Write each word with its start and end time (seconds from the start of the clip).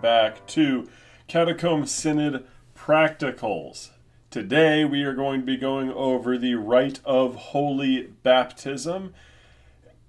back 0.00 0.46
to 0.46 0.88
Catacomb 1.26 1.86
Synod 1.86 2.46
Practicals. 2.76 3.90
Today, 4.30 4.84
we 4.84 5.02
are 5.02 5.14
going 5.14 5.40
to 5.40 5.46
be 5.46 5.56
going 5.56 5.90
over 5.92 6.38
the 6.38 6.54
rite 6.54 7.00
of 7.04 7.34
holy 7.36 8.02
baptism, 8.22 9.14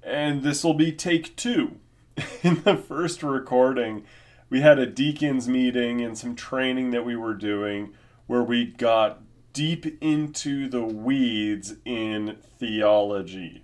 and 0.04 0.44
this 0.44 0.64
will 0.64 0.74
be 0.74 0.92
take 0.92 1.36
two. 1.36 1.78
In 2.44 2.62
the 2.64 2.76
first 2.76 3.24
recording, 3.24 4.04
we 4.50 4.62
had 4.62 4.78
a 4.78 4.86
deacons 4.86 5.48
meeting 5.48 6.02
and 6.02 6.18
some 6.18 6.36
training 6.36 6.92
that 6.92 7.06
we 7.06 7.16
were 7.16 7.34
doing 7.34 7.94
where 8.28 8.44
we 8.44 8.66
got 8.66 9.22
deep 9.54 9.98
into 10.02 10.70
the 10.70 10.84
weeds 10.84 11.76
in 11.84 12.38
theology. 12.60 13.64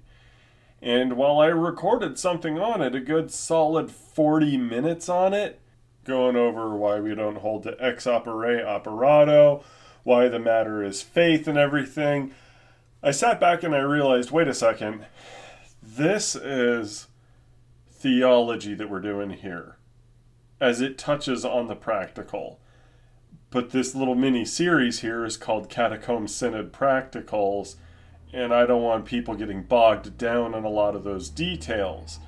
And 0.81 1.17
while 1.17 1.39
I 1.39 1.48
recorded 1.48 2.17
something 2.17 2.60
on 2.60 2.82
it, 2.82 2.95
a 2.95 2.99
good 2.99 3.32
solid 3.32 3.91
40 3.91 4.57
minutes 4.57 5.10
on 5.10 5.34
it, 5.34 5.60
going 6.05 6.35
over 6.35 6.75
why 6.75 6.99
we 6.99 7.13
don't 7.13 7.37
hold 7.37 7.63
to 7.63 7.75
ex 7.79 8.05
opere 8.05 8.65
operato, 8.65 9.63
why 10.03 10.27
the 10.27 10.39
matter 10.39 10.84
is 10.84 11.01
faith 11.01 11.48
and 11.48 11.57
everything, 11.57 12.34
I 13.03 13.11
sat 13.11 13.39
back 13.39 13.63
and 13.63 13.75
I 13.75 13.79
realized 13.79 14.31
wait 14.31 14.48
a 14.48 14.53
second, 14.53 15.05
this 15.81 16.35
is 16.35 17.07
theology 17.89 18.73
that 18.76 18.89
we're 18.89 18.99
doing 18.99 19.31
here, 19.31 19.77
as 20.61 20.79
it 20.81 20.98
touches 20.98 21.43
on 21.43 21.67
the 21.67 21.76
practical. 21.76 22.59
But 23.49 23.71
this 23.71 23.95
little 23.95 24.15
mini 24.15 24.45
series 24.45 24.99
here 24.99 25.26
is 25.26 25.37
called 25.37 25.70
Catacomb 25.70 26.27
Synod 26.27 26.71
Practicals 26.71 27.76
and 28.35 28.53
I 28.53 28.65
don't 28.65 28.81
want 28.81 29.05
people 29.05 29.33
getting 29.35 29.63
bogged 29.63 30.17
down 30.17 30.53
in 30.53 30.65
a 30.65 30.70
lot 30.70 30.93
of 30.93 31.05
those 31.05 31.29
details. 31.29 32.20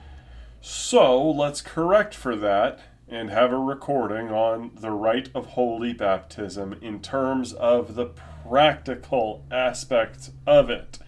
So 0.61 1.22
let's 1.22 1.61
correct 1.61 2.16
for 2.16 2.36
that 2.38 2.80
and 3.10 3.30
have 3.30 3.52
a 3.52 3.58
recording 3.58 4.30
on 4.30 4.72
the 4.76 4.92
rite 4.92 5.30
of 5.34 5.48
holy 5.48 5.94
baptism 5.94 6.76
in 6.82 7.00
terms 7.00 7.54
of 7.54 7.96
the 7.96 8.12
practical 8.48 9.46
aspects 9.50 10.32
of 10.46 10.70
it. 10.70 11.00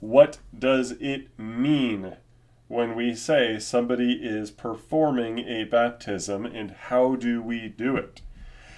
What 0.00 0.38
does 0.56 0.92
it 0.92 1.38
mean 1.38 2.16
when 2.68 2.94
we 2.94 3.14
say 3.14 3.58
somebody 3.58 4.14
is 4.14 4.50
performing 4.50 5.40
a 5.40 5.64
baptism 5.64 6.46
and 6.46 6.70
how 6.70 7.14
do 7.14 7.42
we 7.42 7.68
do 7.68 7.96
it? 7.96 8.22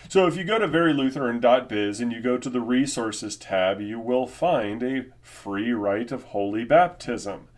So 0.08 0.26
if 0.26 0.36
you 0.36 0.44
go 0.44 0.58
to 0.58 0.68
verylutheran.biz 0.68 2.00
and 2.00 2.12
you 2.12 2.20
go 2.20 2.38
to 2.38 2.48
the 2.48 2.60
resources 2.60 3.36
tab, 3.36 3.80
you 3.80 3.98
will 3.98 4.26
find 4.26 4.82
a 4.82 5.06
free 5.20 5.72
rite 5.72 6.12
of 6.12 6.24
holy 6.24 6.64
baptism. 6.64 7.48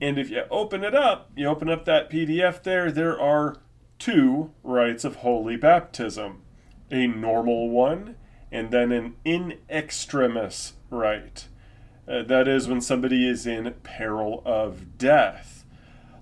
And 0.00 0.18
if 0.18 0.30
you 0.30 0.42
open 0.50 0.82
it 0.82 0.94
up, 0.94 1.30
you 1.36 1.46
open 1.46 1.68
up 1.68 1.84
that 1.84 2.10
PDF 2.10 2.62
there, 2.62 2.90
there 2.90 3.20
are 3.20 3.56
two 4.00 4.50
rites 4.64 5.04
of 5.04 5.16
holy 5.16 5.56
baptism 5.56 6.42
a 6.90 7.06
normal 7.06 7.70
one 7.70 8.16
and 8.50 8.72
then 8.72 8.90
an 8.90 9.14
in 9.24 9.58
extremis 9.68 10.72
rite. 10.90 11.46
Uh, 12.08 12.22
that 12.22 12.48
is 12.48 12.66
when 12.66 12.80
somebody 12.80 13.28
is 13.28 13.46
in 13.46 13.72
peril 13.84 14.42
of 14.44 14.98
death. 14.98 15.64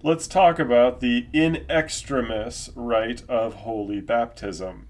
Let's 0.03 0.29
talk 0.29 0.59
about 0.59 1.01
the 1.01 1.27
in 1.33 1.65
extremis 1.71 2.71
rite 2.75 3.23
of 3.29 3.55
holy 3.55 4.01
baptism. 4.01 4.89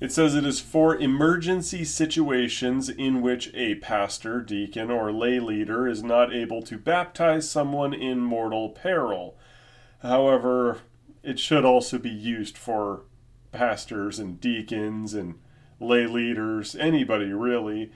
It 0.00 0.12
says 0.12 0.34
it 0.34 0.46
is 0.46 0.60
for 0.60 0.96
emergency 0.96 1.84
situations 1.84 2.88
in 2.88 3.20
which 3.20 3.50
a 3.52 3.74
pastor, 3.74 4.40
deacon, 4.40 4.90
or 4.90 5.12
lay 5.12 5.40
leader 5.40 5.86
is 5.86 6.02
not 6.02 6.32
able 6.32 6.62
to 6.62 6.78
baptize 6.78 7.50
someone 7.50 7.92
in 7.92 8.20
mortal 8.20 8.70
peril. 8.70 9.36
However, 10.00 10.78
it 11.22 11.38
should 11.38 11.64
also 11.64 11.98
be 11.98 12.10
used 12.10 12.56
for 12.56 13.02
pastors 13.52 14.18
and 14.18 14.40
deacons 14.40 15.14
and 15.14 15.34
lay 15.78 16.06
leaders, 16.06 16.74
anybody 16.76 17.32
really. 17.32 17.90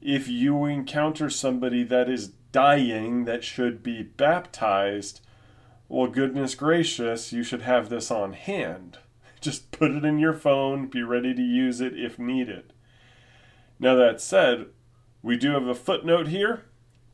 If 0.00 0.28
you 0.28 0.64
encounter 0.64 1.30
somebody 1.30 1.82
that 1.84 2.08
is 2.08 2.28
dying 2.52 3.24
that 3.24 3.44
should 3.44 3.82
be 3.82 4.02
baptized, 4.02 5.20
well, 5.88 6.08
goodness 6.08 6.54
gracious, 6.54 7.32
you 7.32 7.42
should 7.42 7.62
have 7.62 7.88
this 7.88 8.10
on 8.10 8.34
hand. 8.34 8.98
Just 9.40 9.70
put 9.70 9.92
it 9.92 10.04
in 10.04 10.18
your 10.18 10.34
phone, 10.34 10.86
be 10.86 11.02
ready 11.02 11.34
to 11.34 11.42
use 11.42 11.80
it 11.80 11.98
if 11.98 12.18
needed. 12.18 12.72
Now, 13.80 13.94
that 13.94 14.20
said, 14.20 14.66
we 15.22 15.36
do 15.36 15.52
have 15.52 15.66
a 15.66 15.74
footnote 15.74 16.28
here 16.28 16.64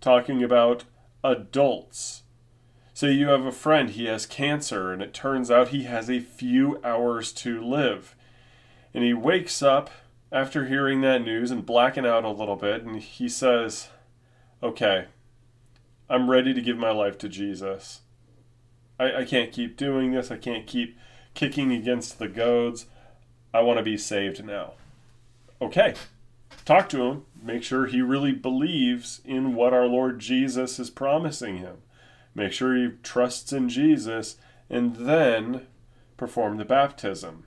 talking 0.00 0.42
about 0.42 0.84
adults. 1.22 2.23
Say 2.94 3.10
you 3.10 3.26
have 3.26 3.44
a 3.44 3.50
friend, 3.50 3.90
he 3.90 4.04
has 4.04 4.24
cancer, 4.24 4.92
and 4.92 5.02
it 5.02 5.12
turns 5.12 5.50
out 5.50 5.68
he 5.68 5.82
has 5.82 6.08
a 6.08 6.20
few 6.20 6.80
hours 6.84 7.32
to 7.32 7.60
live. 7.60 8.14
And 8.94 9.02
he 9.02 9.12
wakes 9.12 9.64
up 9.64 9.90
after 10.30 10.66
hearing 10.66 11.00
that 11.00 11.24
news 11.24 11.50
and 11.50 11.66
blacking 11.66 12.06
out 12.06 12.24
a 12.24 12.30
little 12.30 12.54
bit, 12.54 12.84
and 12.84 13.00
he 13.00 13.28
says, 13.28 13.88
Okay, 14.62 15.06
I'm 16.08 16.30
ready 16.30 16.54
to 16.54 16.60
give 16.60 16.78
my 16.78 16.92
life 16.92 17.18
to 17.18 17.28
Jesus. 17.28 18.02
I, 19.00 19.22
I 19.22 19.24
can't 19.24 19.52
keep 19.52 19.76
doing 19.76 20.12
this. 20.12 20.30
I 20.30 20.36
can't 20.36 20.66
keep 20.66 20.96
kicking 21.34 21.72
against 21.72 22.20
the 22.20 22.28
goads. 22.28 22.86
I 23.52 23.62
want 23.62 23.78
to 23.78 23.82
be 23.82 23.96
saved 23.96 24.44
now. 24.44 24.74
Okay, 25.60 25.94
talk 26.64 26.88
to 26.90 27.02
him. 27.02 27.24
Make 27.42 27.64
sure 27.64 27.86
he 27.86 28.02
really 28.02 28.32
believes 28.32 29.20
in 29.24 29.54
what 29.54 29.74
our 29.74 29.86
Lord 29.86 30.20
Jesus 30.20 30.78
is 30.78 30.90
promising 30.90 31.58
him. 31.58 31.78
Make 32.34 32.52
sure 32.52 32.74
he 32.74 32.90
trusts 33.02 33.52
in 33.52 33.68
Jesus 33.68 34.36
and 34.68 34.96
then 34.96 35.66
perform 36.16 36.56
the 36.56 36.64
baptism. 36.64 37.44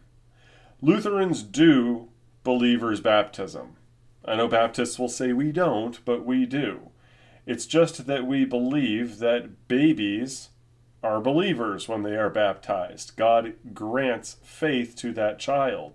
Lutherans 0.81 1.43
do 1.43 2.09
believers' 2.43 3.01
baptism. 3.01 3.75
I 4.23 4.35
know 4.35 4.47
Baptists 4.47 4.99
will 4.99 5.09
say 5.09 5.31
we 5.33 5.51
don't, 5.51 6.03
but 6.05 6.25
we 6.25 6.45
do. 6.45 6.89
It's 7.45 7.65
just 7.65 8.07
that 8.07 8.27
we 8.27 8.43
believe 8.43 9.19
that 9.19 9.67
babies 9.69 10.49
are 11.01 11.21
believers 11.21 11.87
when 11.87 12.03
they 12.03 12.17
are 12.17 12.29
baptized. 12.29 13.15
God 13.15 13.53
grants 13.73 14.35
faith 14.43 14.95
to 14.97 15.13
that 15.13 15.39
child. 15.39 15.93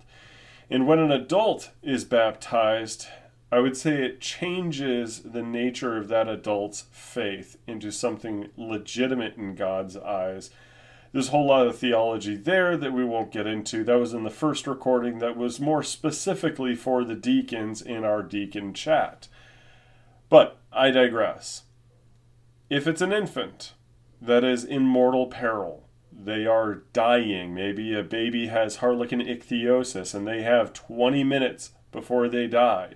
And 0.71 0.87
when 0.87 0.99
an 0.99 1.13
adult 1.13 1.71
is 1.83 2.05
baptized, 2.05 3.07
I 3.53 3.61
would 3.61 3.77
say 3.77 4.03
it 4.03 4.19
changes 4.19 5.21
the 5.21 5.43
nature 5.43 5.99
of 5.99 6.09
that 6.09 6.27
adult's 6.27 6.87
faith 6.91 7.59
into 7.67 7.93
something 7.93 8.49
legitimate 8.57 9.37
in 9.37 9.55
God's 9.57 9.95
eyes. 9.95 10.49
There's 11.13 11.29
a 11.29 11.33
whole 11.33 11.49
lot 11.49 11.67
of 11.67 11.77
theology 11.77 12.35
there 12.35 12.79
that 12.79 12.95
we 12.95 13.05
won't 13.05 13.31
get 13.31 13.47
into. 13.47 13.85
That 13.85 13.99
was 13.99 14.15
in 14.15 14.25
the 14.25 14.31
first 14.31 14.67
recording 14.67 15.19
that 15.19 15.37
was 15.37 15.61
more 15.61 15.83
specifically 15.83 16.75
for 16.75 17.05
the 17.05 17.15
deacons 17.15 17.83
in 17.83 18.05
our 18.05 18.23
deacon 18.23 18.73
chat. 18.73 19.29
But 20.31 20.59
I 20.73 20.91
digress. 20.91 21.65
If 22.71 22.87
it's 22.87 23.03
an 23.03 23.13
infant, 23.13 23.75
that 24.23 24.45
is 24.45 24.65
in 24.65 24.85
mortal 24.85 25.27
peril. 25.27 25.91
They 26.11 26.47
are 26.47 26.85
dying. 26.95 27.53
Maybe 27.53 27.95
a 27.95 28.03
baby 28.03 28.47
has 28.47 28.77
harlequin 28.77 29.21
ichthyosis 29.21 30.15
and 30.15 30.27
they 30.27 30.41
have 30.41 30.73
20 30.73 31.23
minutes 31.23 31.73
before 31.91 32.29
they 32.29 32.47
die. 32.47 32.95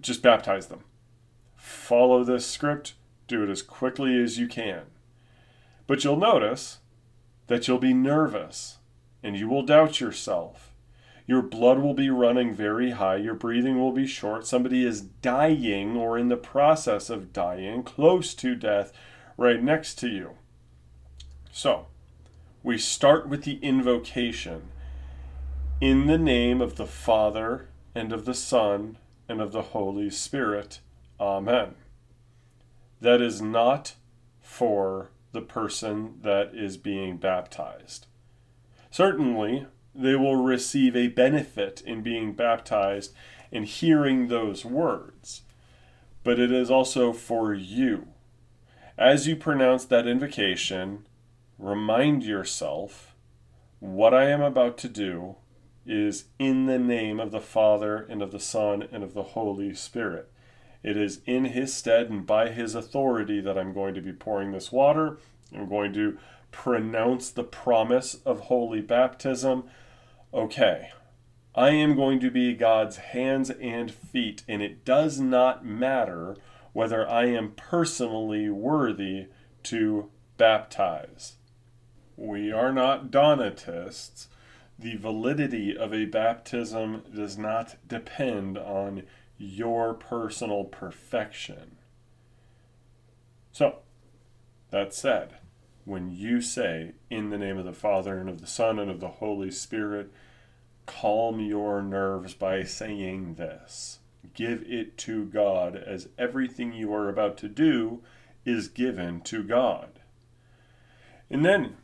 Just 0.00 0.22
baptize 0.22 0.66
them. 0.66 0.84
Follow 1.56 2.24
this 2.24 2.46
script, 2.46 2.94
do 3.28 3.42
it 3.42 3.50
as 3.50 3.62
quickly 3.62 4.20
as 4.22 4.38
you 4.38 4.46
can. 4.46 4.82
But 5.86 6.04
you'll 6.04 6.16
notice 6.16 6.78
that 7.46 7.66
you'll 7.66 7.78
be 7.78 7.94
nervous 7.94 8.78
and 9.22 9.36
you 9.36 9.48
will 9.48 9.64
doubt 9.64 10.00
yourself. 10.00 10.72
Your 11.26 11.42
blood 11.42 11.80
will 11.80 11.94
be 11.94 12.08
running 12.08 12.54
very 12.54 12.92
high, 12.92 13.16
your 13.16 13.34
breathing 13.34 13.80
will 13.80 13.90
be 13.90 14.06
short. 14.06 14.46
Somebody 14.46 14.84
is 14.84 15.00
dying 15.00 15.96
or 15.96 16.16
in 16.16 16.28
the 16.28 16.36
process 16.36 17.10
of 17.10 17.32
dying, 17.32 17.82
close 17.82 18.32
to 18.34 18.54
death 18.54 18.92
right 19.36 19.60
next 19.60 19.96
to 19.96 20.08
you. 20.08 20.36
So, 21.50 21.86
we 22.62 22.78
start 22.78 23.28
with 23.28 23.42
the 23.42 23.58
invocation 23.62 24.68
in 25.80 26.06
the 26.06 26.18
name 26.18 26.60
of 26.60 26.76
the 26.76 26.86
Father 26.86 27.68
and 27.94 28.12
of 28.12 28.24
the 28.24 28.34
Son 28.34 28.96
and 29.28 29.40
of 29.40 29.52
the 29.52 29.62
Holy 29.62 30.10
Spirit. 30.10 30.80
Amen. 31.20 31.74
That 33.00 33.20
is 33.20 33.42
not 33.42 33.94
for 34.40 35.10
the 35.32 35.42
person 35.42 36.14
that 36.22 36.54
is 36.54 36.76
being 36.76 37.16
baptized. 37.16 38.06
Certainly, 38.90 39.66
they 39.94 40.14
will 40.14 40.36
receive 40.36 40.94
a 40.96 41.08
benefit 41.08 41.82
in 41.82 42.02
being 42.02 42.32
baptized 42.32 43.12
and 43.52 43.64
hearing 43.64 44.28
those 44.28 44.64
words, 44.64 45.42
but 46.24 46.38
it 46.38 46.52
is 46.52 46.70
also 46.70 47.12
for 47.12 47.54
you. 47.54 48.08
As 48.98 49.26
you 49.26 49.36
pronounce 49.36 49.84
that 49.84 50.06
invocation, 50.06 51.06
remind 51.58 52.24
yourself 52.24 53.14
what 53.80 54.14
I 54.14 54.30
am 54.30 54.40
about 54.40 54.78
to 54.78 54.88
do 54.88 55.36
is 55.86 56.24
in 56.38 56.66
the 56.66 56.78
name 56.78 57.20
of 57.20 57.30
the 57.30 57.40
Father 57.40 58.06
and 58.08 58.22
of 58.22 58.32
the 58.32 58.40
Son 58.40 58.86
and 58.90 59.02
of 59.02 59.14
the 59.14 59.22
Holy 59.22 59.74
Spirit. 59.74 60.30
It 60.82 60.96
is 60.96 61.20
in 61.26 61.46
His 61.46 61.74
stead 61.74 62.10
and 62.10 62.26
by 62.26 62.50
His 62.50 62.74
authority 62.74 63.40
that 63.40 63.58
I'm 63.58 63.72
going 63.72 63.94
to 63.94 64.00
be 64.00 64.12
pouring 64.12 64.52
this 64.52 64.70
water. 64.70 65.18
I'm 65.54 65.68
going 65.68 65.92
to 65.94 66.18
pronounce 66.50 67.30
the 67.30 67.44
promise 67.44 68.16
of 68.24 68.40
holy 68.40 68.80
baptism. 68.80 69.64
Okay, 70.32 70.90
I 71.54 71.70
am 71.70 71.96
going 71.96 72.20
to 72.20 72.30
be 72.30 72.54
God's 72.54 72.96
hands 72.98 73.50
and 73.50 73.90
feet, 73.90 74.42
and 74.46 74.62
it 74.62 74.84
does 74.84 75.18
not 75.18 75.64
matter 75.64 76.36
whether 76.72 77.08
I 77.08 77.26
am 77.26 77.52
personally 77.52 78.50
worthy 78.50 79.26
to 79.64 80.10
baptize. 80.36 81.36
We 82.16 82.52
are 82.52 82.72
not 82.72 83.10
Donatists. 83.10 84.28
The 84.78 84.96
validity 84.96 85.76
of 85.76 85.94
a 85.94 86.04
baptism 86.04 87.02
does 87.14 87.38
not 87.38 87.76
depend 87.86 88.58
on 88.58 89.04
your 89.38 89.94
personal 89.94 90.64
perfection. 90.64 91.78
So, 93.52 93.78
that 94.70 94.92
said, 94.92 95.38
when 95.84 96.10
you 96.10 96.40
say, 96.40 96.92
In 97.08 97.30
the 97.30 97.38
name 97.38 97.56
of 97.56 97.64
the 97.64 97.72
Father, 97.72 98.18
and 98.18 98.28
of 98.28 98.40
the 98.40 98.46
Son, 98.46 98.78
and 98.78 98.90
of 98.90 99.00
the 99.00 99.08
Holy 99.08 99.50
Spirit, 99.50 100.12
calm 100.84 101.40
your 101.40 101.80
nerves 101.82 102.34
by 102.34 102.62
saying 102.64 103.34
this. 103.36 104.00
Give 104.34 104.62
it 104.66 104.98
to 104.98 105.24
God, 105.24 105.76
as 105.76 106.08
everything 106.18 106.72
you 106.72 106.92
are 106.92 107.08
about 107.08 107.38
to 107.38 107.48
do 107.48 108.02
is 108.44 108.68
given 108.68 109.20
to 109.22 109.42
God. 109.42 110.00
And 111.30 111.44
then 111.44 111.76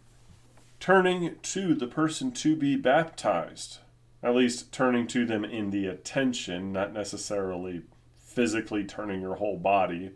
turning 0.82 1.36
to 1.42 1.76
the 1.76 1.86
person 1.86 2.32
to 2.32 2.56
be 2.56 2.74
baptized, 2.74 3.78
at 4.20 4.34
least 4.34 4.72
turning 4.72 5.06
to 5.06 5.24
them 5.24 5.44
in 5.44 5.70
the 5.70 5.86
attention, 5.86 6.72
not 6.72 6.92
necessarily 6.92 7.82
physically 8.18 8.82
turning 8.82 9.20
your 9.20 9.36
whole 9.36 9.56
body. 9.56 10.10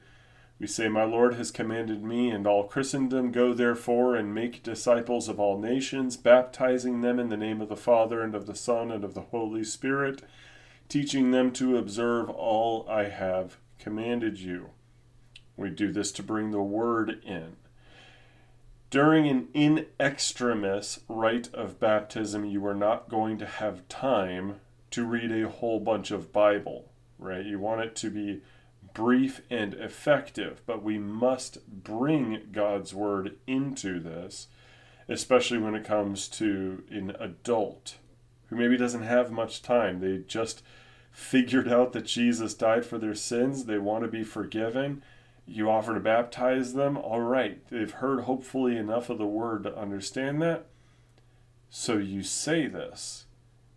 We 0.58 0.66
say, 0.66 0.88
My 0.88 1.04
Lord 1.04 1.34
has 1.34 1.52
commanded 1.52 2.02
me 2.02 2.30
and 2.30 2.48
all 2.48 2.64
Christendom, 2.64 3.30
go 3.30 3.54
therefore 3.54 4.16
and 4.16 4.34
make 4.34 4.64
disciples 4.64 5.28
of 5.28 5.38
all 5.38 5.56
nations, 5.56 6.16
baptizing 6.16 7.00
them 7.00 7.20
in 7.20 7.28
the 7.28 7.36
name 7.36 7.60
of 7.60 7.68
the 7.68 7.76
Father 7.76 8.20
and 8.20 8.34
of 8.34 8.46
the 8.46 8.56
Son 8.56 8.90
and 8.90 9.04
of 9.04 9.14
the 9.14 9.20
Holy 9.20 9.62
Spirit, 9.62 10.22
teaching 10.88 11.30
them 11.30 11.52
to 11.52 11.76
observe 11.76 12.28
all 12.28 12.84
I 12.88 13.04
have 13.04 13.58
commanded 13.78 14.40
you. 14.40 14.70
We 15.56 15.70
do 15.70 15.92
this 15.92 16.10
to 16.10 16.24
bring 16.24 16.50
the 16.50 16.60
word 16.60 17.22
in. 17.24 17.54
During 18.90 19.26
an 19.28 19.48
in 19.52 19.86
extremis 19.98 21.00
rite 21.08 21.52
of 21.52 21.80
baptism, 21.80 22.44
you 22.44 22.64
are 22.66 22.74
not 22.74 23.08
going 23.08 23.36
to 23.38 23.46
have 23.46 23.88
time 23.88 24.60
to 24.92 25.04
read 25.04 25.32
a 25.32 25.48
whole 25.48 25.80
bunch 25.80 26.12
of 26.12 26.32
Bible, 26.32 26.88
right? 27.18 27.44
You 27.44 27.58
want 27.58 27.80
it 27.80 27.96
to 27.96 28.10
be 28.10 28.42
brief 28.94 29.42
and 29.50 29.74
effective, 29.74 30.62
but 30.66 30.82
we 30.82 30.98
must 30.98 31.66
bring 31.68 32.48
God's 32.52 32.94
word 32.94 33.36
into 33.46 33.98
this, 33.98 34.46
especially 35.08 35.58
when 35.58 35.74
it 35.74 35.84
comes 35.84 36.28
to 36.28 36.84
an 36.88 37.14
adult 37.18 37.96
who 38.46 38.56
maybe 38.56 38.76
doesn't 38.76 39.02
have 39.02 39.32
much 39.32 39.62
time. 39.62 40.00
They 40.00 40.18
just 40.18 40.62
figured 41.10 41.68
out 41.68 41.92
that 41.92 42.06
Jesus 42.06 42.54
died 42.54 42.86
for 42.86 42.98
their 42.98 43.14
sins, 43.14 43.64
they 43.64 43.78
want 43.78 44.04
to 44.04 44.08
be 44.08 44.22
forgiven 44.22 45.02
you 45.46 45.70
offer 45.70 45.94
to 45.94 46.00
baptize 46.00 46.74
them, 46.74 46.96
all 46.96 47.20
right, 47.20 47.66
they've 47.68 47.90
heard 47.90 48.24
hopefully 48.24 48.76
enough 48.76 49.08
of 49.08 49.18
the 49.18 49.26
word 49.26 49.62
to 49.62 49.78
understand 49.78 50.42
that. 50.42 50.66
So 51.70 51.98
you 51.98 52.22
say 52.22 52.66
this 52.66 53.26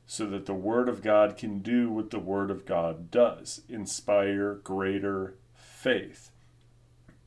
so 0.05 0.25
that 0.25 0.47
the 0.47 0.53
word 0.55 0.89
of 0.89 1.03
God 1.03 1.37
can 1.37 1.59
do 1.59 1.91
what 1.91 2.09
the 2.09 2.19
word 2.19 2.49
of 2.49 2.65
God 2.65 3.11
does 3.11 3.61
inspire 3.69 4.55
greater 4.55 5.35
faith, 5.53 6.31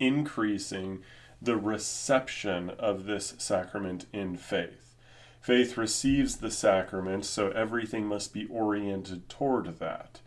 increasing 0.00 1.00
the 1.40 1.56
reception 1.56 2.70
of 2.70 3.04
this 3.04 3.34
sacrament 3.38 4.06
in 4.12 4.36
faith. 4.36 4.96
Faith 5.40 5.76
receives 5.76 6.36
the 6.36 6.50
sacrament, 6.50 7.24
so 7.24 7.50
everything 7.50 8.06
must 8.06 8.32
be 8.32 8.46
oriented 8.46 9.28
toward 9.28 9.78
that. 9.78 10.20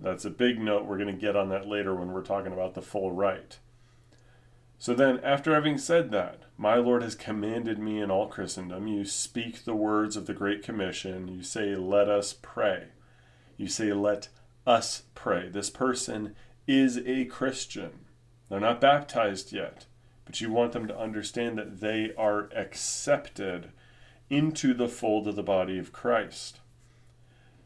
That's 0.00 0.24
a 0.24 0.30
big 0.30 0.58
note. 0.58 0.86
We're 0.86 0.98
going 0.98 1.14
to 1.14 1.20
get 1.20 1.36
on 1.36 1.50
that 1.50 1.68
later 1.68 1.94
when 1.94 2.12
we're 2.12 2.22
talking 2.22 2.52
about 2.52 2.74
the 2.74 2.82
full 2.82 3.12
rite. 3.12 3.58
So 4.78 4.94
then, 4.94 5.20
after 5.22 5.52
having 5.52 5.76
said 5.76 6.10
that, 6.12 6.44
my 6.56 6.76
Lord 6.76 7.02
has 7.02 7.14
commanded 7.14 7.78
me 7.78 8.00
in 8.00 8.10
all 8.10 8.28
Christendom, 8.28 8.86
you 8.86 9.04
speak 9.04 9.64
the 9.64 9.74
words 9.74 10.16
of 10.16 10.26
the 10.26 10.32
Great 10.32 10.62
Commission. 10.62 11.28
You 11.28 11.42
say, 11.42 11.74
Let 11.74 12.08
us 12.08 12.34
pray. 12.40 12.88
You 13.58 13.68
say, 13.68 13.92
Let 13.92 14.28
us 14.66 15.02
pray. 15.14 15.50
This 15.50 15.68
person 15.68 16.34
is 16.66 16.98
a 17.04 17.26
Christian. 17.26 18.06
They're 18.48 18.58
not 18.58 18.80
baptized 18.80 19.52
yet, 19.52 19.84
but 20.24 20.40
you 20.40 20.50
want 20.50 20.72
them 20.72 20.88
to 20.88 20.98
understand 20.98 21.58
that 21.58 21.80
they 21.80 22.12
are 22.16 22.48
accepted 22.56 23.72
into 24.30 24.72
the 24.72 24.88
fold 24.88 25.28
of 25.28 25.36
the 25.36 25.42
body 25.42 25.78
of 25.78 25.92
Christ. 25.92 26.60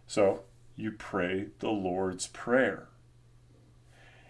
So, 0.08 0.42
you 0.76 0.93
pray 0.93 1.49
the 1.61 1.71
Lord's 1.71 2.26
Prayer. 2.26 2.88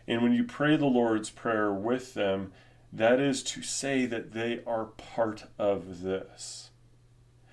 And 0.07 0.23
when 0.23 0.33
you 0.33 0.45
pray 0.45 0.77
the 0.77 0.87
Lord's 0.87 1.31
Prayer 1.31 1.73
with 1.73 2.15
them, 2.15 2.53
that 2.93 3.19
is 3.19 3.43
to 3.43 3.63
say 3.63 4.07
that 4.07 4.33
they 4.33 4.61
are 4.67 4.85
part 4.85 5.45
of 5.59 6.03
this. 6.03 6.71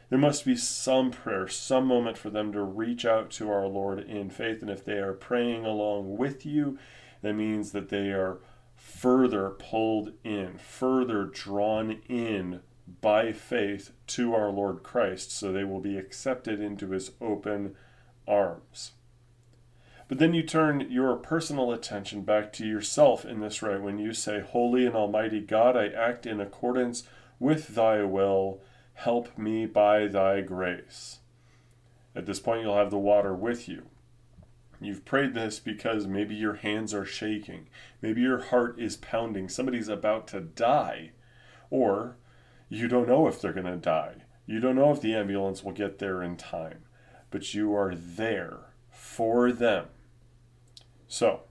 There 0.10 0.20
must 0.20 0.46
be 0.46 0.58
some 0.58 1.10
prayer, 1.10 1.48
some 1.48 1.88
moment 1.88 2.18
for 2.18 2.30
them 2.30 2.52
to 2.52 2.62
reach 2.62 3.06
out 3.06 3.32
to 3.32 3.50
our 3.50 3.66
Lord 3.66 4.00
in 4.00 4.30
faith. 4.30 4.62
And 4.62 4.70
if 4.70 4.84
they 4.84 4.98
are 4.98 5.14
praying 5.14 5.66
along 5.66 6.18
with 6.18 6.46
you, 6.46 6.78
that 7.22 7.34
means 7.34 7.72
that 7.72 7.88
they 7.88 8.10
are 8.10 8.40
further 8.76 9.52
pulled 9.52 10.12
in, 10.24 10.58
further 10.58 11.24
drawn 11.24 12.02
in 12.10 12.60
by 13.00 13.32
faith 13.32 13.92
to 14.08 14.36
our 14.36 14.50
Lord 14.50 14.84
Christ, 14.84 15.32
so 15.32 15.52
they 15.52 15.64
will 15.64 15.80
be 15.80 15.98
accepted 15.98 16.60
into 16.60 16.90
his 16.90 17.12
open 17.22 17.76
arms. 18.32 18.94
But 20.08 20.20
then 20.20 20.34
you 20.34 20.44
turn 20.44 20.90
your 20.90 21.16
personal 21.16 21.72
attention 21.72 22.24
back 22.24 22.52
to 22.54 22.66
yourself 22.66 23.24
in 23.24 23.40
this 23.40 23.62
rite 23.62 23.82
when 23.82 24.00
you 24.00 24.14
say, 24.14 24.42
Holy 24.42 24.86
and 24.86 24.96
Almighty 24.96 25.40
God, 25.40 25.78
I 25.78 25.88
act 25.88 26.26
in 26.26 26.40
accordance 26.40 27.04
with 27.40 27.76
thy 27.76 28.04
will. 28.04 28.62
Help 28.94 29.38
me 29.38 29.66
by 29.66 30.08
thy 30.08 30.42
grace. 30.42 31.20
At 32.16 32.26
this 32.26 32.40
point, 32.40 32.62
you'll 32.62 32.76
have 32.76 32.92
the 32.92 32.98
water 32.98 33.34
with 33.34 33.70
you. 33.70 33.84
You've 34.82 35.06
prayed 35.06 35.34
this 35.34 35.60
because 35.60 36.08
maybe 36.08 36.36
your 36.36 36.56
hands 36.56 36.94
are 36.94 37.06
shaking, 37.06 37.68
maybe 38.02 38.22
your 38.22 38.42
heart 38.42 38.80
is 38.80 38.98
pounding, 38.98 39.48
somebody's 39.48 39.88
about 39.88 40.28
to 40.30 40.42
die, 40.42 41.12
or 41.70 42.18
you 42.68 42.88
don't 42.88 43.08
know 43.08 43.28
if 43.28 43.40
they're 43.40 43.54
going 43.54 43.66
to 43.66 43.78
die. 43.78 44.24
You 44.46 44.60
don't 44.60 44.76
know 44.76 44.92
if 44.92 45.00
the 45.00 45.16
ambulance 45.16 45.64
will 45.64 45.72
get 45.72 46.00
there 46.00 46.22
in 46.22 46.36
time 46.36 46.84
but 47.32 47.54
you 47.54 47.74
are 47.74 47.96
there 47.96 48.58
for 48.92 49.52
them. 49.52 49.88
So, 51.08 51.42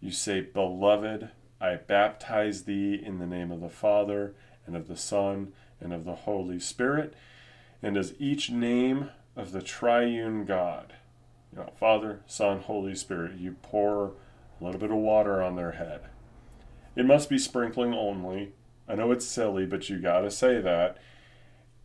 you 0.00 0.12
say, 0.12 0.40
Beloved, 0.40 1.30
I 1.60 1.74
baptize 1.76 2.64
thee 2.64 2.94
in 3.02 3.18
the 3.18 3.26
name 3.26 3.50
of 3.50 3.60
the 3.60 3.70
Father, 3.70 4.34
and 4.66 4.76
of 4.76 4.88
the 4.88 4.96
Son, 4.96 5.52
and 5.80 5.92
of 5.92 6.04
the 6.04 6.14
Holy 6.14 6.60
Spirit, 6.60 7.14
and 7.82 7.96
as 7.96 8.14
each 8.18 8.50
name 8.50 9.10
of 9.34 9.52
the 9.52 9.62
triune 9.62 10.44
God, 10.44 10.94
you 11.52 11.58
know, 11.58 11.72
Father, 11.78 12.20
Son, 12.26 12.60
Holy 12.60 12.94
Spirit, 12.94 13.36
you 13.38 13.56
pour 13.62 14.12
a 14.60 14.64
little 14.64 14.80
bit 14.80 14.90
of 14.90 14.96
water 14.96 15.42
on 15.42 15.56
their 15.56 15.72
head. 15.72 16.02
It 16.94 17.06
must 17.06 17.28
be 17.28 17.38
sprinkling 17.38 17.94
only. 17.94 18.52
I 18.88 18.94
know 18.94 19.12
it's 19.12 19.26
silly, 19.26 19.66
but 19.66 19.88
you 19.88 19.98
gotta 19.98 20.30
say 20.30 20.60
that 20.60 20.98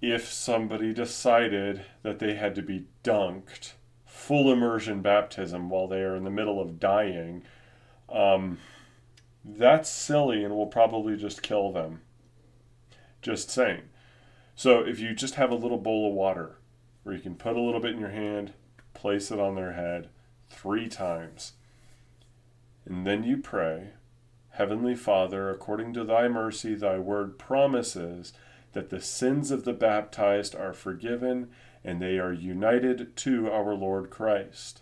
if 0.02 0.32
somebody 0.32 0.94
decided 0.94 1.86
that 2.02 2.20
they 2.20 2.34
had 2.34 2.56
to 2.56 2.62
be 2.62 2.88
dunked, 3.04 3.74
full 4.06 4.52
immersion 4.52 5.02
baptism 5.02 5.70
while 5.70 5.88
they 5.88 6.02
are 6.02 6.16
in 6.16 6.24
the 6.24 6.32
middle 6.32 6.60
of 6.60 6.80
dying, 6.80 7.44
um, 8.10 8.58
that's 9.46 9.90
silly 9.90 10.44
and 10.44 10.56
will 10.56 10.68
probably 10.68 11.16
just 11.16 11.44
kill 11.44 11.72
them. 11.72 12.02
Just 13.22 13.52
saying. 13.52 13.84
So 14.56 14.80
if 14.82 15.00
you 15.00 15.14
just 15.14 15.36
have 15.36 15.52
a 15.52 15.56
little 15.56 15.78
bowl 15.78 16.10
of 16.10 16.16
water 16.16 16.58
where 17.04 17.16
you 17.16 17.22
can 17.22 17.36
put 17.36 17.56
a 17.56 17.62
little 17.62 17.80
bit 17.80 17.94
in 17.94 18.00
your 18.00 18.10
hand, 18.10 18.54
place 18.94 19.32
it 19.32 19.40
on 19.40 19.56
their 19.56 19.74
head 19.74 20.10
three 20.50 20.88
times, 20.88 21.54
and 22.86 23.06
then 23.06 23.24
you 23.24 23.38
pray, 23.38 23.92
Heavenly 24.50 24.96
Father, 24.96 25.50
according 25.50 25.94
to 25.94 26.04
thy 26.04 26.28
mercy, 26.28 26.76
thy 26.76 26.98
word 26.98 27.38
promises 27.40 28.34
that 28.74 28.90
the 28.90 29.02
sins 29.02 29.52
of 29.52 29.64
the 29.64 29.74
baptized 29.74 30.56
are 30.56 30.74
forgiven 30.74 31.50
and 31.84 32.02
they 32.02 32.20
are 32.20 32.34
united 32.34 33.16
to 33.18 33.52
our 33.52 33.74
Lord 33.74 34.10
Christ. 34.10 34.82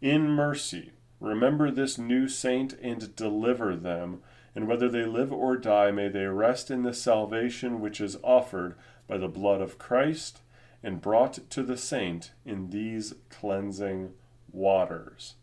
In 0.00 0.30
mercy, 0.30 0.92
remember 1.20 1.70
this 1.70 1.98
new 1.98 2.28
saint 2.28 2.74
and 2.74 3.14
deliver 3.16 3.74
them, 3.74 4.22
and 4.54 4.68
whether 4.68 4.88
they 4.88 5.04
live 5.04 5.32
or 5.32 5.56
die, 5.56 5.90
may 5.90 6.08
they 6.08 6.26
rest 6.26 6.70
in 6.70 6.82
the 6.82 6.94
salvation 6.94 7.80
which 7.80 8.00
is 8.00 8.16
offered 8.22 8.76
by 9.08 9.18
the 9.18 9.28
blood 9.28 9.60
of 9.60 9.78
Christ 9.78 10.40
and 10.82 11.00
brought 11.00 11.50
to 11.50 11.62
the 11.62 11.76
saint 11.76 12.32
in 12.44 12.70
these 12.70 13.14
cleansing 13.30 14.12
waters. 14.52 15.34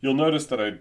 You'll 0.00 0.14
notice 0.14 0.46
that 0.46 0.60
I 0.60 0.74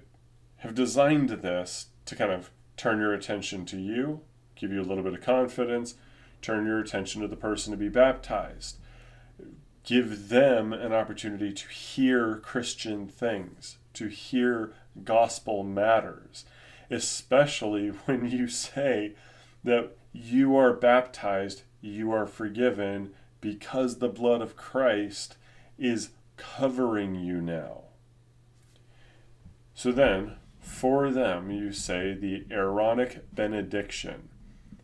have 0.57 0.75
designed 0.75 1.29
this 1.29 1.87
to 2.05 2.15
kind 2.15 2.31
of 2.31 2.51
turn 2.77 2.99
your 2.99 3.13
attention 3.13 3.65
to 3.65 3.77
you 3.77 4.21
give 4.63 4.71
you 4.71 4.81
a 4.81 4.87
little 4.87 5.03
bit 5.03 5.13
of 5.13 5.21
confidence, 5.21 5.95
turn 6.41 6.65
your 6.65 6.79
attention 6.79 7.21
to 7.21 7.27
the 7.27 7.35
person 7.35 7.71
to 7.71 7.77
be 7.77 7.89
baptized. 7.89 8.77
Give 9.83 10.29
them 10.29 10.71
an 10.71 10.93
opportunity 10.93 11.51
to 11.51 11.67
hear 11.67 12.37
Christian 12.37 13.07
things, 13.07 13.77
to 13.95 14.07
hear 14.07 14.73
gospel 15.03 15.63
matters, 15.63 16.45
especially 16.89 17.87
when 18.05 18.29
you 18.31 18.47
say 18.47 19.15
that 19.65 19.97
you 20.13 20.55
are 20.55 20.71
baptized, 20.71 21.63
you 21.81 22.13
are 22.13 22.25
forgiven 22.25 23.13
because 23.41 23.97
the 23.97 24.07
blood 24.07 24.41
of 24.41 24.55
Christ 24.55 25.35
is 25.77 26.11
covering 26.37 27.15
you 27.15 27.41
now. 27.41 27.81
So 29.73 29.91
then, 29.91 30.37
for 30.61 31.11
them, 31.11 31.51
you 31.51 31.73
say 31.73 32.13
the 32.13 32.45
Aaronic 32.49 33.33
benediction. 33.35 34.29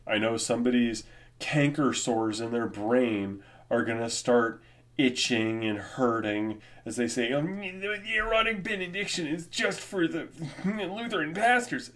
I 0.09 0.17
know 0.17 0.37
somebody's 0.37 1.03
canker 1.39 1.93
sores 1.93 2.41
in 2.41 2.51
their 2.51 2.67
brain 2.67 3.43
are 3.69 3.83
going 3.83 3.99
to 3.99 4.09
start 4.09 4.61
itching 4.97 5.63
and 5.63 5.79
hurting 5.79 6.61
as 6.85 6.97
they 6.97 7.07
say, 7.07 7.31
oh, 7.31 7.41
the 7.41 8.01
Aaronic 8.15 8.63
benediction 8.63 9.27
is 9.27 9.47
just 9.47 9.79
for 9.79 10.07
the 10.07 10.27
Lutheran 10.65 11.33
pastors. 11.33 11.91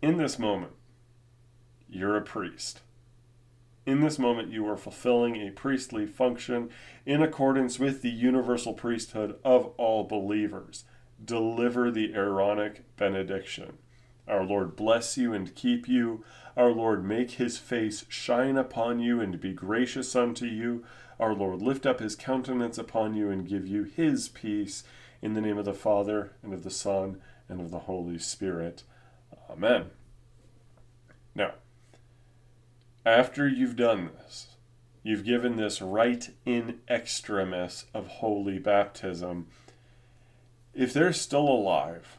In 0.00 0.16
this 0.18 0.38
moment, 0.38 0.72
you're 1.88 2.16
a 2.16 2.22
priest. 2.22 2.82
In 3.84 4.00
this 4.00 4.18
moment, 4.18 4.52
you 4.52 4.68
are 4.68 4.76
fulfilling 4.76 5.36
a 5.36 5.50
priestly 5.50 6.06
function 6.06 6.68
in 7.06 7.22
accordance 7.22 7.78
with 7.78 8.02
the 8.02 8.10
universal 8.10 8.74
priesthood 8.74 9.36
of 9.42 9.72
all 9.78 10.04
believers. 10.04 10.84
Deliver 11.24 11.90
the 11.90 12.12
Aaronic 12.14 12.84
benediction. 12.96 13.78
Our 14.28 14.44
Lord 14.44 14.76
bless 14.76 15.16
you 15.16 15.32
and 15.32 15.54
keep 15.54 15.88
you. 15.88 16.24
Our 16.56 16.70
Lord 16.70 17.04
make 17.04 17.32
his 17.32 17.58
face 17.58 18.04
shine 18.08 18.56
upon 18.56 19.00
you 19.00 19.20
and 19.20 19.40
be 19.40 19.52
gracious 19.52 20.14
unto 20.14 20.46
you. 20.46 20.84
Our 21.18 21.34
Lord 21.34 21.62
lift 21.62 21.86
up 21.86 22.00
his 22.00 22.14
countenance 22.14 22.78
upon 22.78 23.14
you 23.14 23.30
and 23.30 23.48
give 23.48 23.66
you 23.66 23.84
his 23.84 24.28
peace. 24.28 24.84
In 25.22 25.34
the 25.34 25.40
name 25.40 25.58
of 25.58 25.64
the 25.64 25.74
Father, 25.74 26.32
and 26.42 26.52
of 26.52 26.62
the 26.62 26.70
Son, 26.70 27.20
and 27.48 27.60
of 27.60 27.70
the 27.70 27.80
Holy 27.80 28.18
Spirit. 28.18 28.84
Amen. 29.50 29.86
Now, 31.34 31.54
after 33.04 33.48
you've 33.48 33.76
done 33.76 34.10
this, 34.18 34.56
you've 35.02 35.24
given 35.24 35.56
this 35.56 35.80
rite 35.80 36.30
in 36.44 36.80
extremis 36.88 37.86
of 37.94 38.06
holy 38.06 38.58
baptism. 38.58 39.46
If 40.74 40.92
they're 40.92 41.12
still 41.12 41.48
alive, 41.48 42.18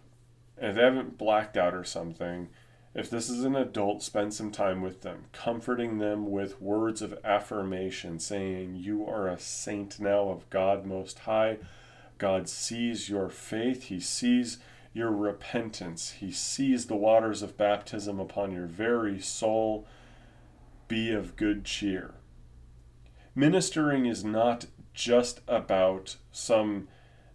if 0.61 0.75
they 0.75 0.81
haven't 0.81 1.17
blacked 1.17 1.57
out 1.57 1.73
or 1.73 1.83
something, 1.83 2.49
if 2.93 3.09
this 3.09 3.29
is 3.29 3.43
an 3.43 3.55
adult, 3.55 4.01
spend 4.01 4.33
some 4.33 4.51
time 4.51 4.81
with 4.81 5.01
them, 5.01 5.25
comforting 5.31 5.99
them 5.99 6.31
with 6.31 6.61
words 6.61 7.01
of 7.01 7.17
affirmation, 7.23 8.19
saying, 8.19 8.75
You 8.77 9.05
are 9.05 9.27
a 9.27 9.39
saint 9.39 9.99
now 9.99 10.29
of 10.29 10.49
God 10.49 10.85
Most 10.85 11.19
High. 11.19 11.59
God 12.17 12.49
sees 12.49 13.07
your 13.07 13.29
faith, 13.29 13.83
He 13.83 13.99
sees 13.99 14.57
your 14.91 15.11
repentance, 15.11 16.15
He 16.19 16.31
sees 16.31 16.87
the 16.87 16.95
waters 16.95 17.43
of 17.43 17.57
baptism 17.57 18.19
upon 18.19 18.51
your 18.51 18.65
very 18.65 19.19
soul 19.21 19.87
be 20.87 21.11
of 21.11 21.35
good 21.35 21.63
cheer. 21.63 22.15
Ministering 23.35 24.07
is 24.07 24.25
not 24.25 24.65
just 24.93 25.39
about 25.47 26.17
some 26.31 26.87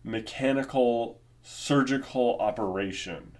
mechanical 0.02 1.20
surgical 1.46 2.38
operation, 2.40 3.36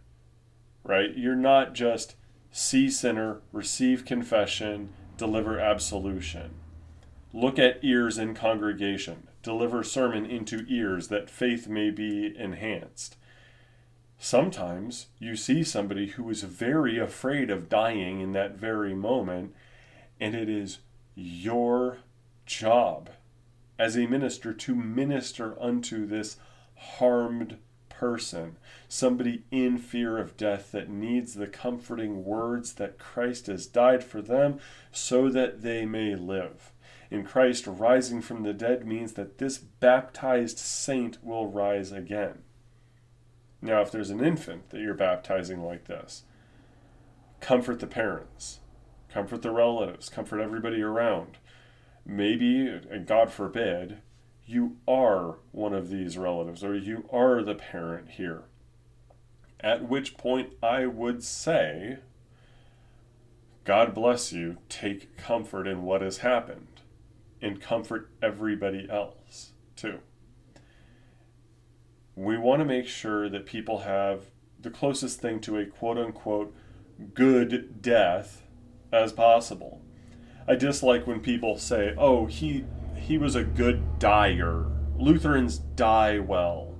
right? 0.85 1.17
You're 1.17 1.35
not 1.35 1.73
just 1.73 2.17
see 2.51 2.91
sinner, 2.91 3.41
receive 3.51 4.05
confession, 4.05 4.91
deliver 5.17 5.59
absolution. 5.59 6.51
Look 7.33 7.59
at 7.59 7.83
ears 7.83 8.19
in 8.19 8.35
congregation, 8.35 9.27
deliver 9.43 9.83
sermon 9.83 10.27
into 10.27 10.67
ears 10.69 11.09
that 11.09 11.31
faith 11.31 11.67
may 11.67 11.91
be 11.91 12.35
enhanced. 12.39 13.17
Sometimes 14.19 15.07
you 15.19 15.35
see 15.35 15.65
somebody 15.65 16.09
who 16.09 16.29
is 16.29 16.43
very 16.43 16.99
afraid 16.99 17.51
of 17.51 17.71
dying 17.71 18.21
in 18.21 18.33
that 18.33 18.57
very 18.57 18.95
moment 18.95 19.55
and 20.21 20.35
it 20.35 20.49
is 20.49 20.79
your 21.15 21.99
job 22.45 23.09
as 23.79 23.97
a 23.97 24.07
minister 24.07 24.53
to 24.53 24.75
minister 24.75 25.61
unto 25.61 26.07
this 26.07 26.37
harmed 26.77 27.57
person, 27.99 28.57
somebody 28.89 29.45
in 29.51 29.79
fear 29.79 30.19
of 30.19 30.37
death 30.37 30.73
that 30.73 30.89
needs 30.89 31.35
the 31.35 31.47
comforting 31.47 32.25
words 32.25 32.75
that 32.75 32.99
Christ 32.99 33.47
has 33.47 33.67
died 33.67 34.05
for 34.05 34.23
them 34.23 34.59
so 34.93 35.29
that 35.31 35.63
they 35.63 35.85
may 35.85 36.15
live. 36.15 36.73
In 37.11 37.25
Christ, 37.25 37.67
rising 37.67 38.21
from 38.21 38.43
the 38.43 38.53
dead 38.53 38.87
means 38.87 39.13
that 39.13 39.39
this 39.39 39.59
baptized 39.59 40.59
saint 40.59 41.23
will 41.23 41.47
rise 41.47 41.93
again. 41.93 42.43
Now, 43.63 43.81
if 43.83 43.91
there's 43.91 44.11
an 44.11 44.25
infant 44.25 44.71
that 44.71 44.81
you're 44.81 44.95
baptizing 44.95 45.63
like 45.63 45.85
this, 45.85 46.25
comfort 47.41 47.81
the 47.81 47.87
parents 47.87 48.61
comfort 49.15 49.43
the 49.43 49.51
relatives, 49.53 50.09
comfort 50.09 50.41
everybody 50.41 50.83
around. 50.83 51.39
Maybe, 52.05 52.67
and 52.67 53.07
God 53.07 53.31
forbid, 53.31 53.99
you 54.47 54.77
are 54.87 55.37
one 55.53 55.73
of 55.73 55.89
these 55.89 56.19
relatives 56.19 56.63
or 56.63 56.75
you 56.77 57.09
are 57.11 57.43
the 57.43 57.55
parent 57.55 58.11
here. 58.11 58.43
At 59.61 59.89
which 59.89 60.17
point 60.17 60.53
I 60.63 60.87
would 60.87 61.23
say, 61.23 61.99
God 63.65 63.95
bless 63.95 64.33
you, 64.33 64.59
take 64.69 65.17
comfort 65.17 65.67
in 65.67 65.83
what 65.83 66.03
has 66.03 66.19
happened 66.19 66.83
and 67.41 67.61
comfort 67.61 68.11
everybody 68.23 68.87
else 68.91 69.53
too. 69.77 70.01
We 72.15 72.37
want 72.37 72.61
to 72.61 72.67
make 72.67 72.87
sure 72.87 73.29
that 73.29 73.47
people 73.47 73.81
have 73.81 74.27
the 74.61 74.71
closest 74.71 75.21
thing 75.21 75.41
to 75.41 75.59
a 75.59 75.67
quote 75.67 75.99
unquote 75.99 76.55
good 77.15 77.83
death 77.83 78.43
as 78.93 79.13
possible. 79.13 79.81
I 80.47 80.55
dislike 80.55 81.07
when 81.07 81.21
people 81.21 81.59
say, 81.59 81.95
"Oh, 81.97 82.27
he 82.27 82.65
he 83.05 83.19
was 83.19 83.35
a 83.35 83.45
good 83.45 83.99
dyer. 83.99 84.67
Lutherans 84.97 85.59
die 85.59 86.19
well." 86.19 86.75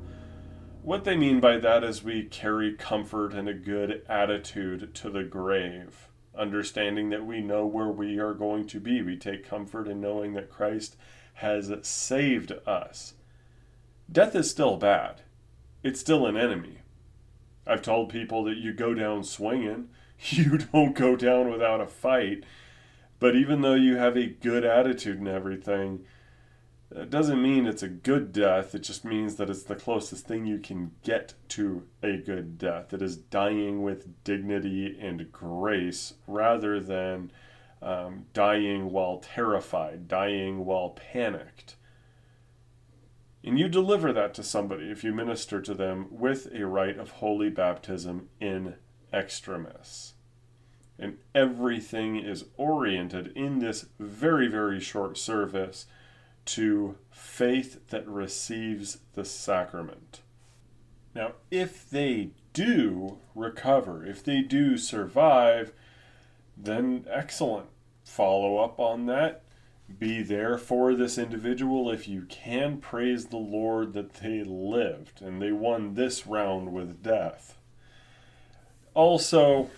What 0.83 1.05
they 1.05 1.17
mean 1.17 1.41
by 1.41 1.59
that 1.59 1.83
is 1.85 2.05
we 2.05 2.25
carry 2.25 2.75
comfort 2.75 3.33
and 3.33 3.49
a 3.49 3.55
good 3.55 4.03
attitude 4.09 4.95
to 4.95 5.11
the 5.11 5.25
grave, 5.25 6.09
understanding 6.37 7.11
that 7.11 7.25
we 7.25 7.41
know 7.41 7.65
where 7.65 7.89
we 7.89 8.19
are 8.19 8.35
going 8.35 8.67
to 8.67 8.81
be. 8.81 9.01
We 9.01 9.17
take 9.17 9.49
comfort 9.49 9.89
in 9.89 10.01
knowing 10.01 10.35
that 10.35 10.51
Christ 10.51 10.97
has 11.35 11.73
saved 11.83 12.53
us. 12.67 13.15
Death 14.11 14.35
is 14.35 14.51
still 14.51 14.77
bad. 14.77 15.23
It's 15.83 16.01
still 16.01 16.27
an 16.27 16.37
enemy. 16.37 16.79
I've 17.67 17.83
told 17.83 18.11
people 18.11 18.45
that 18.45 18.59
you 18.59 18.73
go 18.73 18.93
down 18.93 19.25
swinging 19.25 19.89
you 20.31 20.59
don't 20.59 20.95
go 20.95 21.17
down 21.17 21.51
without 21.51 21.81
a 21.81 21.87
fight. 21.87 22.45
But 23.19 23.37
even 23.37 23.61
though 23.61 23.75
you 23.75 23.97
have 23.97 24.17
a 24.17 24.27
good 24.27 24.65
attitude 24.65 25.19
and 25.19 25.29
everything, 25.29 26.05
it 26.95 27.11
doesn't 27.11 27.43
mean 27.43 27.67
it's 27.67 27.83
a 27.83 27.89
good 27.89 28.33
death. 28.33 28.75
It 28.75 28.85
just 28.85 29.05
means 29.05 29.35
that 29.37 29.51
it's 29.51 29.65
the 29.65 29.75
closest 29.75 30.29
thing 30.29 30.47
you 30.47 30.59
can 30.59 30.93
get 31.03 31.35
to 31.49 31.89
a 32.03 32.17
good 32.17 32.57
death. 32.57 32.95
It 32.95 33.03
is 33.03 33.17
dying 33.17 33.83
with 33.83 34.23
dignity 34.23 34.97
and 35.01 35.33
grace 35.33 36.15
rather 36.29 36.79
than 36.79 37.33
um, 37.83 38.27
dying 38.33 38.93
while 38.93 39.19
terrified, 39.19 40.07
dying 40.07 40.65
while 40.65 40.91
panicked. 40.91 41.75
And 43.43 43.59
you 43.59 43.69
deliver 43.69 44.13
that 44.13 44.33
to 44.35 44.45
somebody 44.45 44.91
if 44.91 45.03
you 45.03 45.13
minister 45.13 45.61
to 45.61 45.75
them 45.75 46.07
with 46.11 46.49
a 46.55 46.65
rite 46.65 46.99
of 46.99 47.11
holy 47.11 47.51
baptism 47.51 48.29
in 48.41 48.77
extremis. 49.13 50.15
And 50.97 51.19
everything 51.35 52.17
is 52.17 52.45
oriented 52.57 53.33
in 53.35 53.59
this 53.59 53.87
very, 53.99 54.47
very 54.47 54.79
short 54.79 55.19
service 55.19 55.87
to 56.47 56.97
faith 57.11 57.89
that 57.89 58.07
receives 58.07 58.99
the 59.15 59.25
sacrament. 59.25 60.21
Now, 61.15 61.33
if 61.51 61.89
they 61.89 62.31
do 62.53 63.19
recover, 63.35 64.05
if 64.05 64.23
they 64.23 64.41
do 64.41 64.77
survive, 64.77 65.73
then 66.57 67.07
excellent. 67.11 67.67
Follow 68.05 68.59
up 68.59 68.79
on 68.79 69.07
that. 69.07 69.43
Be 69.99 70.23
there 70.23 70.59
for 70.59 70.95
this 70.95 71.19
individual 71.19 71.91
if 71.91 72.09
you 72.09 72.23
can. 72.23 72.79
Praise 72.79 73.27
the 73.27 73.37
Lord 73.37 73.93
that 73.93 74.15
they 74.15 74.43
lived 74.43 75.21
and 75.23 75.41
they 75.41 75.53
won 75.53 75.95
this 75.95 76.27
round 76.27 76.73
with 76.73 77.03
death 77.03 77.59
also, 78.95 79.71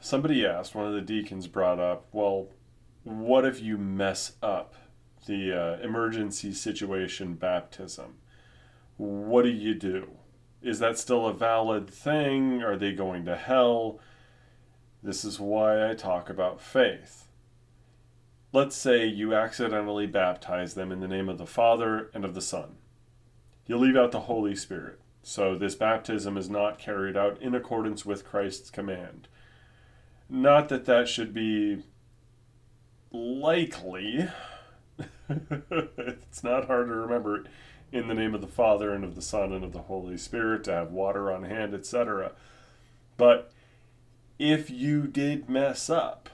somebody 0.00 0.44
asked, 0.44 0.74
one 0.74 0.86
of 0.86 0.92
the 0.92 1.00
deacons 1.00 1.46
brought 1.46 1.78
up, 1.78 2.06
well, 2.12 2.48
what 3.04 3.44
if 3.44 3.62
you 3.62 3.78
mess 3.78 4.32
up 4.42 4.74
the 5.26 5.52
uh, 5.52 5.84
emergency 5.84 6.52
situation 6.52 7.34
baptism? 7.34 8.14
What 8.96 9.42
do 9.42 9.50
you 9.50 9.74
do? 9.74 10.12
Is 10.62 10.78
that 10.78 10.98
still 10.98 11.26
a 11.26 11.34
valid 11.34 11.88
thing? 11.90 12.62
Are 12.62 12.76
they 12.76 12.92
going 12.92 13.24
to 13.26 13.36
hell? 13.36 14.00
This 15.02 15.24
is 15.24 15.38
why 15.38 15.88
I 15.88 15.94
talk 15.94 16.30
about 16.30 16.60
faith. 16.60 17.28
Let's 18.52 18.74
say 18.74 19.06
you 19.06 19.34
accidentally 19.34 20.06
baptize 20.06 20.74
them 20.74 20.90
in 20.90 21.00
the 21.00 21.08
name 21.08 21.28
of 21.28 21.38
the 21.38 21.46
Father 21.46 22.10
and 22.14 22.24
of 22.24 22.34
the 22.34 22.40
Son. 22.40 22.76
You 23.66 23.76
leave 23.76 23.96
out 23.96 24.12
the 24.12 24.20
Holy 24.20 24.56
Spirit. 24.56 25.00
So 25.22 25.56
this 25.56 25.74
baptism 25.74 26.36
is 26.36 26.48
not 26.48 26.78
carried 26.78 27.16
out 27.16 27.42
in 27.42 27.54
accordance 27.54 28.06
with 28.06 28.24
Christ's 28.24 28.70
command. 28.70 29.28
Not 30.28 30.68
that 30.70 30.86
that 30.86 31.08
should 31.08 31.34
be 31.34 31.82
likely. 33.12 34.28
It's 35.28 36.42
not 36.42 36.66
hard 36.66 36.88
to 36.88 36.94
remember 36.94 37.44
in 37.92 38.08
the 38.08 38.14
name 38.14 38.34
of 38.34 38.40
the 38.40 38.46
Father 38.46 38.92
and 38.92 39.04
of 39.04 39.14
the 39.14 39.22
Son 39.22 39.52
and 39.52 39.64
of 39.64 39.72
the 39.72 39.82
Holy 39.82 40.16
Spirit 40.16 40.64
to 40.64 40.72
have 40.72 40.90
water 40.90 41.30
on 41.30 41.44
hand, 41.44 41.74
etc. 41.74 42.32
But 43.16 43.52
if 44.38 44.70
you 44.70 45.06
did 45.06 45.48
mess 45.48 45.88
up, 45.88 46.28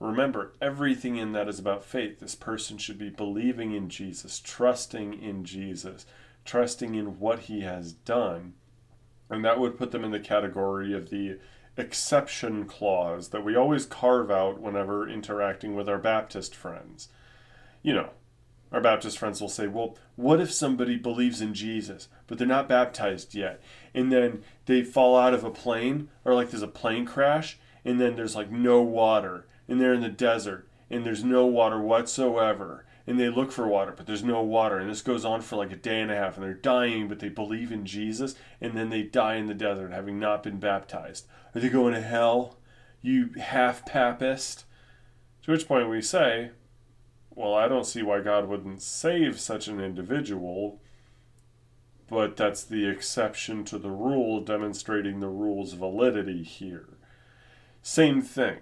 remember 0.00 0.52
everything 0.60 1.16
in 1.16 1.32
that 1.32 1.48
is 1.48 1.58
about 1.58 1.84
faith. 1.84 2.20
This 2.20 2.34
person 2.34 2.78
should 2.78 2.98
be 2.98 3.10
believing 3.10 3.72
in 3.72 3.88
Jesus, 3.88 4.40
trusting 4.40 5.14
in 5.14 5.44
Jesus, 5.44 6.06
trusting 6.44 6.94
in 6.94 7.18
what 7.18 7.40
he 7.40 7.62
has 7.62 7.92
done. 7.92 8.54
And 9.28 9.44
that 9.44 9.58
would 9.58 9.76
put 9.76 9.90
them 9.90 10.04
in 10.04 10.12
the 10.12 10.20
category 10.20 10.94
of 10.94 11.10
the 11.10 11.38
exception 11.76 12.64
clause 12.64 13.30
that 13.30 13.44
we 13.44 13.56
always 13.56 13.84
carve 13.84 14.30
out 14.30 14.60
whenever 14.60 15.08
interacting 15.08 15.74
with 15.74 15.88
our 15.88 15.98
Baptist 15.98 16.54
friends. 16.54 17.08
You 17.86 17.94
know, 17.94 18.10
our 18.72 18.80
Baptist 18.80 19.16
friends 19.16 19.40
will 19.40 19.48
say, 19.48 19.68
well, 19.68 19.96
what 20.16 20.40
if 20.40 20.52
somebody 20.52 20.96
believes 20.96 21.40
in 21.40 21.54
Jesus, 21.54 22.08
but 22.26 22.36
they're 22.36 22.44
not 22.44 22.68
baptized 22.68 23.32
yet? 23.32 23.62
And 23.94 24.10
then 24.10 24.42
they 24.64 24.82
fall 24.82 25.16
out 25.16 25.32
of 25.32 25.44
a 25.44 25.52
plane, 25.52 26.08
or 26.24 26.34
like 26.34 26.50
there's 26.50 26.64
a 26.64 26.68
plane 26.68 27.06
crash, 27.06 27.58
and 27.84 28.00
then 28.00 28.16
there's 28.16 28.34
like 28.34 28.50
no 28.50 28.82
water, 28.82 29.46
and 29.68 29.80
they're 29.80 29.94
in 29.94 30.00
the 30.00 30.08
desert, 30.08 30.66
and 30.90 31.06
there's 31.06 31.22
no 31.22 31.46
water 31.46 31.80
whatsoever. 31.80 32.84
And 33.06 33.20
they 33.20 33.28
look 33.28 33.52
for 33.52 33.68
water, 33.68 33.94
but 33.96 34.06
there's 34.06 34.24
no 34.24 34.42
water. 34.42 34.78
And 34.78 34.90
this 34.90 35.00
goes 35.00 35.24
on 35.24 35.40
for 35.40 35.54
like 35.54 35.70
a 35.70 35.76
day 35.76 36.00
and 36.00 36.10
a 36.10 36.16
half, 36.16 36.34
and 36.34 36.44
they're 36.44 36.54
dying, 36.54 37.06
but 37.06 37.20
they 37.20 37.28
believe 37.28 37.70
in 37.70 37.86
Jesus, 37.86 38.34
and 38.60 38.76
then 38.76 38.90
they 38.90 39.04
die 39.04 39.36
in 39.36 39.46
the 39.46 39.54
desert 39.54 39.92
having 39.92 40.18
not 40.18 40.42
been 40.42 40.58
baptized. 40.58 41.28
Are 41.54 41.60
they 41.60 41.68
going 41.68 41.94
to 41.94 42.00
hell? 42.00 42.58
You 43.00 43.30
half 43.40 43.86
papist? 43.86 44.64
To 45.44 45.52
which 45.52 45.68
point 45.68 45.88
we 45.88 46.02
say, 46.02 46.50
well, 47.36 47.54
I 47.54 47.68
don't 47.68 47.86
see 47.86 48.02
why 48.02 48.20
God 48.20 48.48
wouldn't 48.48 48.82
save 48.82 49.38
such 49.38 49.68
an 49.68 49.78
individual, 49.78 50.80
but 52.08 52.36
that's 52.36 52.64
the 52.64 52.88
exception 52.88 53.62
to 53.66 53.78
the 53.78 53.90
rule, 53.90 54.40
demonstrating 54.40 55.20
the 55.20 55.28
rule's 55.28 55.74
validity 55.74 56.42
here. 56.42 56.88
Same 57.82 58.22
thing. 58.22 58.60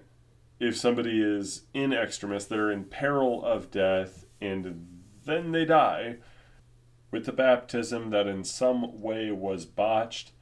If 0.58 0.76
somebody 0.76 1.22
is 1.22 1.62
in 1.72 1.92
extremis, 1.92 2.46
they're 2.46 2.70
in 2.70 2.84
peril 2.84 3.44
of 3.44 3.70
death, 3.70 4.26
and 4.40 5.02
then 5.24 5.52
they 5.52 5.64
die 5.64 6.16
with 7.12 7.26
the 7.26 7.32
baptism 7.32 8.10
that 8.10 8.26
in 8.26 8.42
some 8.42 9.00
way 9.00 9.30
was 9.30 9.66
botched, 9.66 10.32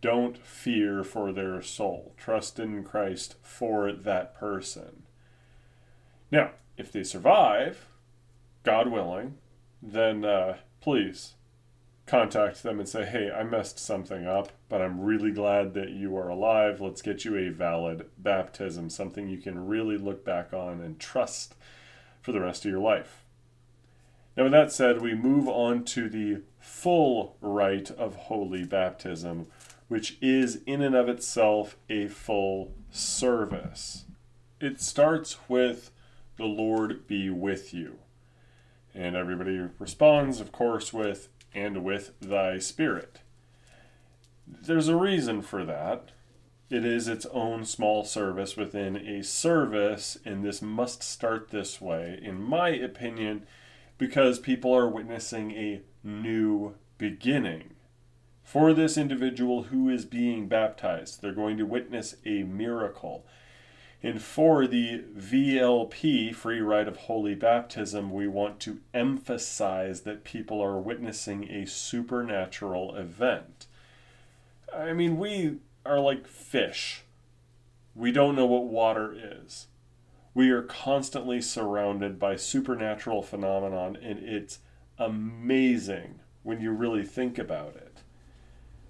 don't 0.00 0.38
fear 0.38 1.02
for 1.02 1.32
their 1.32 1.60
soul. 1.60 2.14
Trust 2.16 2.60
in 2.60 2.84
Christ 2.84 3.34
for 3.42 3.90
that 3.90 4.36
person. 4.36 5.02
Now, 6.30 6.52
if 6.76 6.92
they 6.92 7.02
survive, 7.02 7.86
God 8.62 8.88
willing, 8.88 9.38
then 9.82 10.24
uh, 10.24 10.56
please 10.80 11.34
contact 12.06 12.62
them 12.62 12.78
and 12.78 12.88
say, 12.88 13.04
hey, 13.04 13.30
I 13.30 13.42
messed 13.42 13.78
something 13.78 14.26
up, 14.26 14.52
but 14.68 14.80
I'm 14.80 15.00
really 15.00 15.32
glad 15.32 15.74
that 15.74 15.90
you 15.90 16.16
are 16.16 16.28
alive. 16.28 16.80
Let's 16.80 17.02
get 17.02 17.24
you 17.24 17.36
a 17.36 17.50
valid 17.50 18.06
baptism, 18.16 18.90
something 18.90 19.28
you 19.28 19.38
can 19.38 19.66
really 19.66 19.98
look 19.98 20.24
back 20.24 20.52
on 20.52 20.80
and 20.80 20.98
trust 20.98 21.56
for 22.22 22.32
the 22.32 22.40
rest 22.40 22.64
of 22.64 22.70
your 22.70 22.80
life. 22.80 23.24
Now, 24.36 24.44
with 24.44 24.52
that 24.52 24.70
said, 24.70 25.00
we 25.00 25.14
move 25.14 25.48
on 25.48 25.84
to 25.84 26.08
the 26.08 26.42
full 26.60 27.36
rite 27.40 27.90
of 27.90 28.14
holy 28.16 28.64
baptism, 28.64 29.46
which 29.88 30.18
is 30.20 30.60
in 30.66 30.82
and 30.82 30.94
of 30.94 31.08
itself 31.08 31.76
a 31.88 32.06
full 32.06 32.72
service. 32.90 34.04
It 34.60 34.80
starts 34.80 35.38
with 35.48 35.90
the 36.36 36.46
Lord 36.46 37.06
be 37.06 37.30
with 37.30 37.72
you. 37.72 37.98
And 38.94 39.16
everybody 39.16 39.68
responds, 39.78 40.40
of 40.40 40.52
course, 40.52 40.92
with, 40.92 41.28
and 41.54 41.84
with 41.84 42.12
thy 42.20 42.58
spirit. 42.58 43.20
There's 44.46 44.88
a 44.88 44.96
reason 44.96 45.42
for 45.42 45.64
that. 45.64 46.12
It 46.68 46.84
is 46.84 47.06
its 47.06 47.26
own 47.26 47.64
small 47.64 48.04
service 48.04 48.56
within 48.56 48.96
a 48.96 49.22
service, 49.22 50.18
and 50.24 50.44
this 50.44 50.60
must 50.60 51.02
start 51.02 51.50
this 51.50 51.80
way, 51.80 52.18
in 52.20 52.42
my 52.42 52.70
opinion, 52.70 53.46
because 53.98 54.38
people 54.38 54.74
are 54.74 54.88
witnessing 54.88 55.52
a 55.52 55.82
new 56.02 56.74
beginning. 56.98 57.74
For 58.42 58.72
this 58.72 58.96
individual 58.96 59.64
who 59.64 59.88
is 59.88 60.04
being 60.04 60.48
baptized, 60.48 61.20
they're 61.20 61.32
going 61.32 61.56
to 61.58 61.66
witness 61.66 62.16
a 62.24 62.42
miracle. 62.42 63.26
And 64.02 64.22
for 64.22 64.66
the 64.66 65.04
VLP, 65.16 66.34
Free 66.34 66.60
Rite 66.60 66.88
of 66.88 66.96
Holy 66.96 67.34
Baptism, 67.34 68.12
we 68.12 68.28
want 68.28 68.60
to 68.60 68.80
emphasize 68.94 70.02
that 70.02 70.24
people 70.24 70.62
are 70.62 70.78
witnessing 70.78 71.50
a 71.50 71.66
supernatural 71.66 72.94
event. 72.94 73.66
I 74.72 74.92
mean, 74.92 75.18
we 75.18 75.56
are 75.84 75.98
like 75.98 76.26
fish. 76.26 77.02
We 77.94 78.12
don't 78.12 78.36
know 78.36 78.46
what 78.46 78.64
water 78.64 79.16
is. 79.16 79.66
We 80.34 80.50
are 80.50 80.62
constantly 80.62 81.40
surrounded 81.40 82.18
by 82.18 82.36
supernatural 82.36 83.22
phenomenon, 83.22 83.96
and 83.96 84.18
it's 84.18 84.58
amazing 84.98 86.20
when 86.42 86.60
you 86.60 86.72
really 86.72 87.04
think 87.04 87.38
about 87.38 87.74
it. 87.76 87.85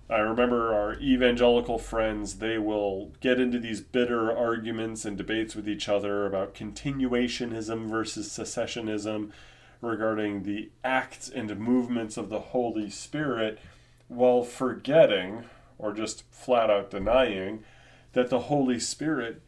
I 0.09 0.19
remember 0.19 0.73
our 0.73 0.95
evangelical 1.01 1.79
friends, 1.79 2.39
they 2.39 2.59
will 2.59 3.13
get 3.21 3.41
into 3.41 3.59
these 3.59 3.81
bitter 3.81 4.31
arguments 4.31 5.05
and 5.05 5.19
debates 5.19 5.57
with 5.57 5.69
each 5.69 5.89
other 5.89 6.27
about 6.27 6.55
continuationism 6.55 7.91
versus 7.91 8.29
cessationism 8.29 9.33
regarding 9.81 10.45
the 10.45 10.71
acts 10.85 11.29
and 11.29 11.59
movements 11.59 12.17
of 12.17 12.29
the 12.29 12.39
Holy 12.39 12.89
Spirit 12.89 13.59
while 14.07 14.45
forgetting, 14.45 15.45
or 15.77 15.93
just 15.93 16.23
flat 16.31 16.71
out 16.71 16.91
denying, 16.93 17.65
that 18.13 18.31
the 18.31 18.43
Holy 18.43 18.79
Spirit 18.79 19.43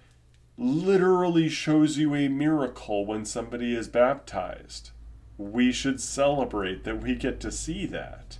literally 0.56 1.48
shows 1.48 1.98
you 1.98 2.16
a 2.16 2.26
miracle 2.26 3.06
when 3.06 3.24
somebody 3.24 3.76
is 3.76 3.86
baptized. 3.86 4.90
We 5.36 5.70
should 5.70 6.00
celebrate 6.00 6.82
that 6.82 7.00
we 7.00 7.14
get 7.14 7.38
to 7.40 7.52
see 7.52 7.86
that. 7.86 8.38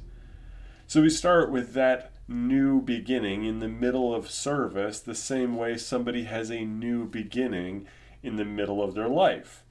So 0.89 1.03
we 1.03 1.11
start 1.11 1.51
with 1.51 1.75
that 1.75 2.13
new 2.27 2.81
beginning 2.81 3.45
in 3.45 3.59
the 3.59 3.69
middle 3.69 4.15
of 4.15 4.31
service, 4.31 4.99
the 5.01 5.15
same 5.15 5.55
way 5.55 5.77
somebody 5.77 6.25
has 6.25 6.51
a 6.51 6.65
new 6.65 7.05
beginning 7.05 7.87
in 8.23 8.37
the 8.37 8.45
middle 8.47 8.83
of 8.83 8.95
their 8.95 9.11
life. 9.11 9.65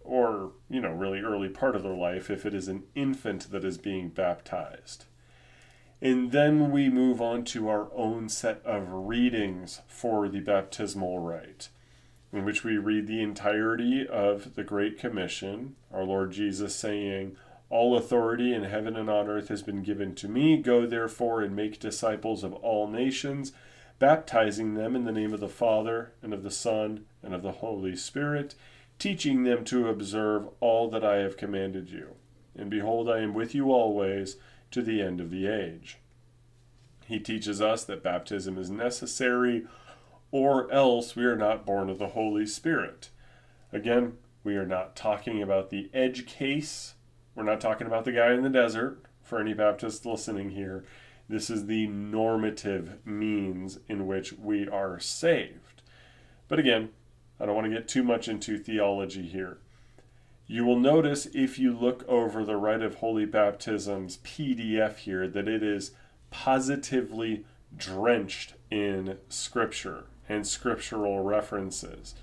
Or, 0.00 0.52
you 0.70 0.80
know, 0.80 0.92
really 0.92 1.20
early 1.20 1.50
part 1.50 1.76
of 1.76 1.82
their 1.82 1.94
life 1.94 2.30
if 2.30 2.46
it 2.46 2.54
is 2.54 2.66
an 2.66 2.84
infant 2.94 3.50
that 3.50 3.62
is 3.62 3.76
being 3.76 4.08
baptized. 4.08 5.04
And 6.00 6.32
then 6.32 6.70
we 6.70 6.88
move 6.88 7.20
on 7.20 7.44
to 7.44 7.68
our 7.68 7.90
own 7.94 8.30
set 8.30 8.62
of 8.64 8.88
readings 8.90 9.82
for 9.86 10.30
the 10.30 10.40
baptismal 10.40 11.18
rite, 11.18 11.68
in 12.32 12.46
which 12.46 12.64
we 12.64 12.78
read 12.78 13.06
the 13.06 13.20
entirety 13.20 14.06
of 14.08 14.54
the 14.54 14.64
Great 14.64 14.98
Commission, 14.98 15.76
our 15.92 16.04
Lord 16.04 16.32
Jesus 16.32 16.74
saying, 16.74 17.36
all 17.70 17.96
authority 17.96 18.54
in 18.54 18.64
heaven 18.64 18.96
and 18.96 19.08
on 19.08 19.28
earth 19.28 19.48
has 19.48 19.62
been 19.62 19.82
given 19.82 20.14
to 20.16 20.28
me. 20.28 20.56
Go 20.56 20.86
therefore 20.86 21.42
and 21.42 21.56
make 21.56 21.80
disciples 21.80 22.44
of 22.44 22.52
all 22.54 22.86
nations, 22.86 23.52
baptizing 23.98 24.74
them 24.74 24.94
in 24.94 25.04
the 25.04 25.12
name 25.12 25.32
of 25.32 25.40
the 25.40 25.48
Father, 25.48 26.12
and 26.22 26.32
of 26.32 26.42
the 26.42 26.50
Son, 26.50 27.04
and 27.22 27.34
of 27.34 27.42
the 27.42 27.52
Holy 27.52 27.96
Spirit, 27.96 28.54
teaching 28.98 29.44
them 29.44 29.64
to 29.64 29.88
observe 29.88 30.48
all 30.60 30.88
that 30.90 31.04
I 31.04 31.16
have 31.16 31.36
commanded 31.36 31.90
you. 31.90 32.14
And 32.56 32.70
behold, 32.70 33.08
I 33.08 33.20
am 33.20 33.34
with 33.34 33.54
you 33.54 33.72
always 33.72 34.36
to 34.70 34.82
the 34.82 35.02
end 35.02 35.20
of 35.20 35.30
the 35.30 35.46
age. 35.46 35.98
He 37.06 37.18
teaches 37.18 37.60
us 37.60 37.84
that 37.84 38.02
baptism 38.02 38.56
is 38.56 38.70
necessary, 38.70 39.66
or 40.30 40.70
else 40.70 41.14
we 41.14 41.24
are 41.24 41.36
not 41.36 41.66
born 41.66 41.90
of 41.90 41.98
the 41.98 42.08
Holy 42.08 42.46
Spirit. 42.46 43.10
Again, 43.72 44.18
we 44.42 44.56
are 44.56 44.66
not 44.66 44.96
talking 44.96 45.42
about 45.42 45.70
the 45.70 45.90
edge 45.92 46.26
case 46.26 46.94
we're 47.34 47.42
not 47.44 47.60
talking 47.60 47.86
about 47.86 48.04
the 48.04 48.12
guy 48.12 48.32
in 48.32 48.42
the 48.42 48.50
desert 48.50 49.02
for 49.22 49.40
any 49.40 49.54
Baptists 49.54 50.04
listening 50.04 50.50
here. 50.50 50.84
This 51.28 51.48
is 51.48 51.66
the 51.66 51.86
normative 51.86 52.98
means 53.06 53.78
in 53.88 54.06
which 54.06 54.32
we 54.34 54.68
are 54.68 55.00
saved. 55.00 55.82
But 56.48 56.58
again, 56.58 56.90
I 57.40 57.46
don't 57.46 57.54
want 57.54 57.66
to 57.66 57.72
get 57.72 57.88
too 57.88 58.02
much 58.02 58.28
into 58.28 58.58
theology 58.58 59.26
here. 59.26 59.58
You 60.46 60.64
will 60.64 60.78
notice 60.78 61.26
if 61.32 61.58
you 61.58 61.72
look 61.76 62.06
over 62.06 62.44
the 62.44 62.56
Rite 62.56 62.82
of 62.82 62.96
Holy 62.96 63.24
Baptism's 63.24 64.18
PDF 64.18 64.98
here 64.98 65.26
that 65.26 65.48
it 65.48 65.62
is 65.62 65.92
positively 66.30 67.44
drenched 67.76 68.54
in 68.70 69.18
Scripture. 69.28 70.04
and 70.28 70.46
scriptural 70.46 71.22
references. 71.22 72.14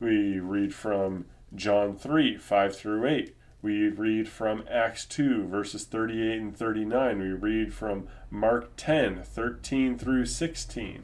We 0.00 0.40
read 0.40 0.74
from 0.74 1.26
John 1.54 1.96
3 1.96 2.36
5 2.36 2.76
through 2.76 3.06
8. 3.06 3.36
We 3.60 3.88
read 3.88 4.28
from 4.28 4.64
Acts 4.70 5.04
2, 5.06 5.48
verses 5.48 5.84
38 5.84 6.40
and 6.40 6.56
39. 6.56 7.18
We 7.18 7.28
read 7.28 7.74
from 7.74 8.06
Mark 8.30 8.70
10 8.76 9.22
13 9.24 9.98
through 9.98 10.26
16. 10.26 11.02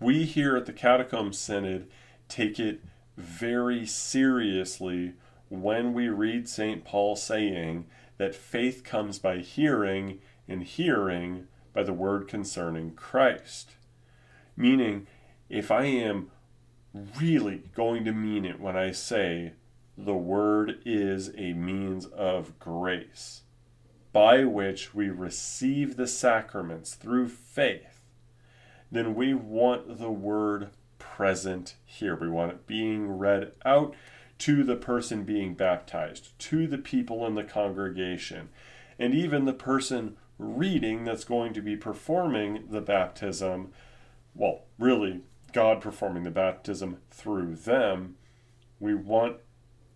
We 0.00 0.24
here 0.24 0.56
at 0.56 0.66
the 0.66 0.72
Catacomb 0.72 1.32
Synod 1.32 1.88
take 2.28 2.58
it 2.58 2.82
very 3.16 3.86
seriously 3.86 5.14
when 5.48 5.92
we 5.92 6.08
read 6.08 6.48
St. 6.48 6.84
Paul 6.84 7.14
saying 7.14 7.86
that 8.16 8.34
faith 8.34 8.82
comes 8.82 9.20
by 9.20 9.38
hearing, 9.38 10.18
and 10.48 10.64
hearing 10.64 11.46
by 11.72 11.84
the 11.84 11.92
word 11.92 12.26
concerning 12.26 12.92
Christ. 12.92 13.76
Meaning, 14.56 15.06
if 15.48 15.70
I 15.70 15.84
am 15.84 16.30
really 17.20 17.62
going 17.74 18.04
to 18.04 18.12
mean 18.12 18.44
it 18.44 18.58
when 18.58 18.76
I 18.76 18.90
say 18.90 19.52
the 19.98 20.14
word 20.14 20.78
is 20.86 21.32
a 21.36 21.52
means 21.52 22.06
of 22.06 22.56
grace 22.60 23.42
by 24.12 24.44
which 24.44 24.94
we 24.94 25.10
receive 25.10 25.96
the 25.96 26.06
sacraments 26.06 26.94
through 26.94 27.28
faith, 27.28 28.00
then 28.90 29.14
we 29.14 29.34
want 29.34 29.98
the 29.98 30.10
word 30.10 30.70
present 30.98 31.74
here. 31.84 32.16
We 32.16 32.28
want 32.28 32.52
it 32.52 32.66
being 32.66 33.18
read 33.18 33.52
out 33.64 33.94
to 34.38 34.62
the 34.62 34.76
person 34.76 35.24
being 35.24 35.54
baptized, 35.54 36.38
to 36.38 36.66
the 36.68 36.78
people 36.78 37.26
in 37.26 37.34
the 37.34 37.44
congregation, 37.44 38.50
and 38.98 39.12
even 39.12 39.44
the 39.44 39.52
person 39.52 40.16
reading 40.38 41.04
that's 41.04 41.24
going 41.24 41.52
to 41.52 41.60
be 41.60 41.76
performing 41.76 42.68
the 42.70 42.80
baptism. 42.80 43.72
Well, 44.34 44.62
really, 44.78 45.22
God 45.52 45.80
performing 45.80 46.22
the 46.22 46.30
baptism 46.30 46.98
through 47.10 47.56
them. 47.56 48.14
We 48.78 48.94
want 48.94 49.38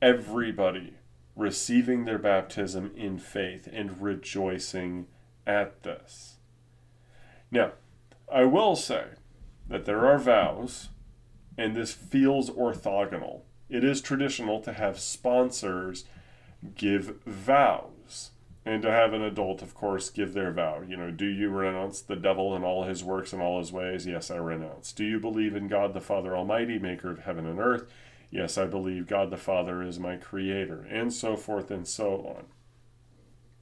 everybody 0.03 0.95
receiving 1.37 2.05
their 2.05 2.19
baptism 2.19 2.91
in 2.97 3.17
faith 3.17 3.69
and 3.73 4.03
rejoicing 4.03 5.07
at 5.47 5.83
this. 5.85 6.37
Now, 7.51 7.73
I 8.31 8.45
will 8.45 8.77
say 8.77 9.05
that 9.69 9.85
there 9.85 10.07
are 10.07 10.19
vows, 10.19 10.89
and 11.57 11.75
this 11.75 11.93
feels 11.93 12.51
orthogonal. 12.51 13.43
It 13.71 13.85
is 13.85 14.03
traditional 14.03 14.61
to 14.61 14.73
have 14.73 14.99
sponsors 14.99 16.05
give 16.75 17.23
vows 17.25 18.31
and 18.65 18.83
to 18.83 18.91
have 18.91 19.13
an 19.13 19.23
adult, 19.23 19.63
of 19.63 19.75
course, 19.75 20.11
give 20.11 20.35
their 20.35 20.53
vow. 20.53 20.83
You 20.87 20.97
know, 20.97 21.11
do 21.11 21.27
you 21.27 21.51
renounce 21.51 22.01
the 22.01 22.17
devil 22.17 22.55
and 22.55 22.65
all 22.65 22.85
his 22.85 23.03
works 23.03 23.33
and 23.33 23.43
all 23.43 23.59
his 23.59 23.73
ways? 23.73 24.07
Yes, 24.07 24.31
I 24.31 24.37
renounce. 24.37 24.93
Do 24.93 25.05
you 25.05 25.19
believe 25.19 25.57
in 25.57 25.67
God 25.69 25.95
the 25.95 26.01
Father 26.01 26.37
Almighty, 26.37 26.79
maker 26.79 27.11
of 27.11 27.21
heaven 27.21 27.47
and 27.47 27.59
earth? 27.59 27.91
Yes, 28.33 28.57
I 28.57 28.65
believe 28.65 29.07
God 29.07 29.31
the 29.31 29.37
Father 29.37 29.83
is 29.83 30.01
my 30.01 30.17
creator, 30.17 30.87
and 30.91 31.13
so 31.13 31.37
forth 31.37 31.71
and 31.71 31.87
so 31.87 32.35
on. 32.35 32.47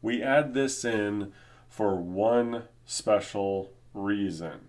We 0.00 0.22
add 0.22 0.54
this 0.54 0.85
in 0.85 1.33
for 1.68 1.96
one 1.96 2.62
special 2.85 3.72
reason 3.92 4.61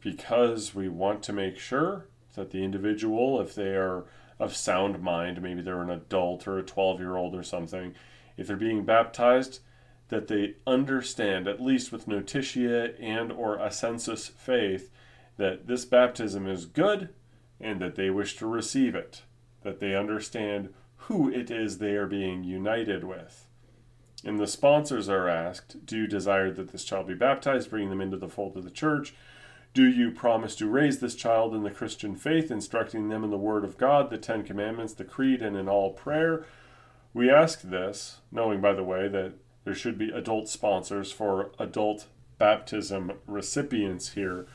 because 0.00 0.74
we 0.74 0.88
want 0.88 1.22
to 1.24 1.34
make 1.34 1.58
sure 1.58 2.06
that 2.34 2.50
the 2.50 2.64
individual, 2.64 3.38
if 3.42 3.54
they 3.54 3.74
are 3.76 4.06
of 4.38 4.56
sound 4.56 5.02
mind, 5.02 5.42
maybe 5.42 5.60
they're 5.60 5.82
an 5.82 5.90
adult 5.90 6.48
or 6.48 6.58
a 6.58 6.62
12 6.62 6.98
year 6.98 7.14
old 7.14 7.34
or 7.34 7.42
something, 7.42 7.94
if 8.38 8.46
they're 8.46 8.56
being 8.56 8.86
baptized, 8.86 9.60
that 10.08 10.28
they 10.28 10.54
understand, 10.66 11.46
at 11.46 11.60
least 11.60 11.92
with 11.92 12.08
notitia 12.08 12.94
and 12.98 13.32
or 13.32 13.56
a 13.56 13.68
assensus 13.68 14.30
faith, 14.30 14.90
that 15.36 15.66
this 15.66 15.84
baptism 15.84 16.46
is 16.46 16.64
good 16.64 17.10
and 17.60 17.80
that 17.80 17.96
they 17.96 18.10
wish 18.10 18.36
to 18.36 18.46
receive 18.46 18.94
it, 18.94 19.22
that 19.62 19.80
they 19.80 19.94
understand 19.94 20.72
who 21.02 21.30
it 21.30 21.50
is 21.50 21.78
they 21.78 21.96
are 21.96 22.06
being 22.06 22.44
united 22.44 23.04
with. 23.04 23.46
And 24.24 24.38
the 24.38 24.46
sponsors 24.46 25.08
are 25.08 25.28
asked, 25.28 25.84
Do 25.86 25.96
you 25.96 26.06
desire 26.06 26.50
that 26.52 26.72
this 26.72 26.84
child 26.84 27.06
be 27.06 27.14
baptized, 27.14 27.70
bringing 27.70 27.90
them 27.90 28.00
into 28.00 28.16
the 28.16 28.28
fold 28.28 28.56
of 28.56 28.64
the 28.64 28.70
church? 28.70 29.14
Do 29.74 29.86
you 29.86 30.10
promise 30.10 30.56
to 30.56 30.68
raise 30.68 30.98
this 30.98 31.14
child 31.14 31.54
in 31.54 31.62
the 31.62 31.70
Christian 31.70 32.16
faith, 32.16 32.50
instructing 32.50 33.08
them 33.08 33.22
in 33.22 33.30
the 33.30 33.36
Word 33.36 33.64
of 33.64 33.78
God, 33.78 34.10
the 34.10 34.18
Ten 34.18 34.42
Commandments, 34.42 34.94
the 34.94 35.04
Creed, 35.04 35.40
and 35.40 35.56
in 35.56 35.68
all 35.68 35.92
prayer? 35.92 36.44
We 37.14 37.30
ask 37.30 37.62
this, 37.62 38.20
knowing, 38.32 38.60
by 38.60 38.72
the 38.72 38.82
way, 38.82 39.08
that 39.08 39.34
there 39.64 39.74
should 39.74 39.98
be 39.98 40.10
adult 40.10 40.48
sponsors 40.48 41.12
for 41.12 41.52
adult 41.58 42.06
baptism 42.38 43.12
recipients 43.26 44.10
here 44.10 44.46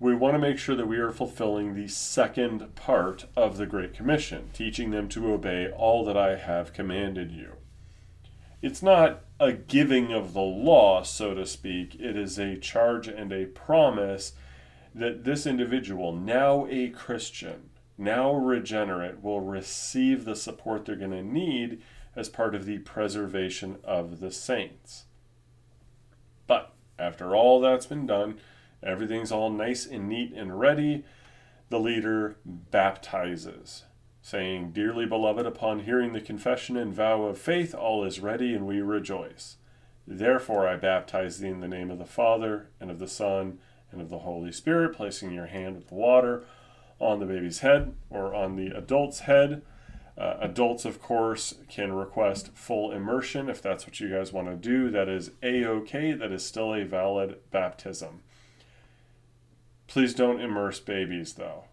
we 0.00 0.14
want 0.14 0.34
to 0.34 0.38
make 0.38 0.56
sure 0.58 0.74
that 0.74 0.88
we 0.88 0.96
are 0.96 1.12
fulfilling 1.12 1.74
the 1.74 1.86
second 1.86 2.74
part 2.74 3.26
of 3.36 3.58
the 3.58 3.66
Great 3.66 3.92
Commission, 3.92 4.48
teaching 4.54 4.90
them 4.90 5.10
to 5.10 5.30
obey 5.30 5.70
all 5.70 6.06
that 6.06 6.16
I 6.16 6.36
have 6.36 6.72
commanded 6.72 7.30
you. 7.30 7.52
It's 8.62 8.82
not 8.82 9.24
a 9.38 9.52
giving 9.52 10.10
of 10.10 10.32
the 10.32 10.40
law, 10.40 11.02
so 11.02 11.34
to 11.34 11.46
speak, 11.46 11.94
it 11.96 12.16
is 12.16 12.38
a 12.38 12.56
charge 12.56 13.08
and 13.08 13.30
a 13.30 13.44
promise 13.44 14.32
that 14.94 15.24
this 15.24 15.46
individual, 15.46 16.12
now 16.12 16.66
a 16.70 16.88
Christian, 16.88 17.68
now 17.98 18.34
regenerate, 18.34 19.22
will 19.22 19.40
receive 19.40 20.24
the 20.24 20.34
support 20.34 20.86
they're 20.86 20.96
going 20.96 21.10
to 21.10 21.22
need 21.22 21.82
as 22.16 22.30
part 22.30 22.54
of 22.54 22.64
the 22.64 22.78
preservation 22.78 23.76
of 23.84 24.20
the 24.20 24.32
saints. 24.32 25.04
But 26.46 26.72
after 26.98 27.36
all 27.36 27.60
that's 27.60 27.86
been 27.86 28.06
done, 28.06 28.40
Everything's 28.82 29.32
all 29.32 29.50
nice 29.50 29.86
and 29.86 30.08
neat 30.08 30.32
and 30.32 30.58
ready. 30.58 31.04
The 31.68 31.80
leader 31.80 32.36
baptizes, 32.44 33.84
saying, 34.22 34.72
Dearly 34.72 35.06
beloved, 35.06 35.46
upon 35.46 35.80
hearing 35.80 36.12
the 36.12 36.20
confession 36.20 36.76
and 36.76 36.94
vow 36.94 37.22
of 37.22 37.38
faith, 37.38 37.74
all 37.74 38.04
is 38.04 38.20
ready 38.20 38.54
and 38.54 38.66
we 38.66 38.80
rejoice. 38.80 39.56
Therefore, 40.06 40.66
I 40.66 40.76
baptize 40.76 41.38
thee 41.38 41.48
in 41.48 41.60
the 41.60 41.68
name 41.68 41.90
of 41.90 41.98
the 41.98 42.06
Father, 42.06 42.70
and 42.80 42.90
of 42.90 42.98
the 42.98 43.06
Son, 43.06 43.58
and 43.92 44.00
of 44.00 44.08
the 44.08 44.20
Holy 44.20 44.52
Spirit, 44.52 44.96
placing 44.96 45.32
your 45.32 45.46
hand 45.46 45.76
with 45.76 45.88
the 45.88 45.94
water 45.94 46.44
on 46.98 47.18
the 47.18 47.26
baby's 47.26 47.60
head 47.60 47.94
or 48.08 48.34
on 48.34 48.56
the 48.56 48.76
adult's 48.76 49.20
head. 49.20 49.62
Uh, 50.18 50.36
adults, 50.40 50.84
of 50.84 51.00
course, 51.00 51.54
can 51.68 51.92
request 51.92 52.50
full 52.54 52.92
immersion 52.92 53.48
if 53.48 53.62
that's 53.62 53.86
what 53.86 54.00
you 54.00 54.10
guys 54.10 54.32
want 54.32 54.48
to 54.48 54.56
do. 54.56 54.90
That 54.90 55.08
is 55.08 55.30
a 55.42 55.64
okay. 55.64 56.12
That 56.12 56.32
is 56.32 56.44
still 56.44 56.74
a 56.74 56.84
valid 56.84 57.38
baptism. 57.50 58.22
Please 59.90 60.14
don't 60.14 60.40
immerse 60.40 60.78
babies, 60.78 61.32
though. 61.32 61.64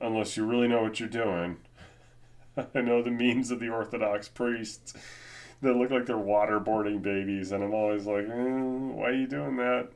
Unless 0.00 0.38
you 0.38 0.46
really 0.46 0.68
know 0.68 0.82
what 0.82 0.98
you're 0.98 1.06
doing. 1.06 1.58
I 2.74 2.80
know 2.80 3.02
the 3.02 3.10
memes 3.10 3.50
of 3.50 3.60
the 3.60 3.68
Orthodox 3.68 4.28
priests 4.28 4.94
that 5.60 5.76
look 5.76 5.90
like 5.90 6.06
they're 6.06 6.16
waterboarding 6.16 7.02
babies, 7.02 7.52
and 7.52 7.62
I'm 7.62 7.74
always 7.74 8.06
like, 8.06 8.26
mm, 8.26 8.92
why 8.94 9.10
are 9.10 9.12
you 9.12 9.26
doing 9.26 9.56
that? 9.56 9.90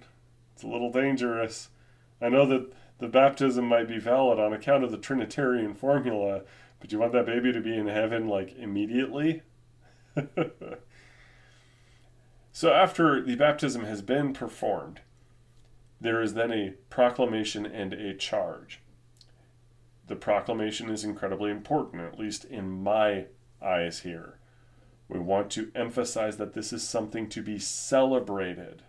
It's 0.53 0.63
a 0.63 0.67
little 0.67 0.93
dangerous. 0.93 1.71
I 2.21 2.29
know 2.29 2.45
that 2.45 2.71
the 2.99 3.09
baptism 3.09 3.65
might 3.65 3.89
be 3.89 3.99
valid 3.99 4.39
on 4.39 4.53
account 4.53 4.85
of 4.85 4.91
the 4.91 4.99
Trinitarian 4.99 5.73
formula, 5.73 6.43
but 6.79 6.93
you 6.93 6.99
want 6.99 7.13
that 7.15 7.25
baby 7.25 7.55
to 7.55 7.61
be 7.63 7.75
in 7.75 7.87
heaven 7.87 8.29
like 8.29 8.55
immediately? 8.59 9.41
so, 12.53 12.71
after 12.71 13.23
the 13.23 13.37
baptism 13.37 13.87
has 13.87 14.03
been 14.03 14.35
performed, 14.35 15.01
there 16.01 16.23
is 16.23 16.35
then 16.35 16.53
a 16.53 16.75
proclamation 16.89 17.67
and 17.67 17.93
a 17.93 18.15
charge. 18.15 18.81
The 20.07 20.17
proclamation 20.17 20.91
is 20.91 21.05
incredibly 21.05 21.51
important, 21.51 22.03
at 22.03 22.19
least 22.19 22.45
in 22.45 22.83
my 22.83 23.27
eyes 23.63 24.01
here. 24.01 24.39
We 25.09 25.19
want 25.19 25.51
to 25.53 25.71
emphasize 25.75 26.37
that 26.39 26.55
this 26.55 26.73
is 26.73 26.87
something 26.87 27.29
to 27.31 27.43
be 27.43 27.59
celebrated. 27.59 28.83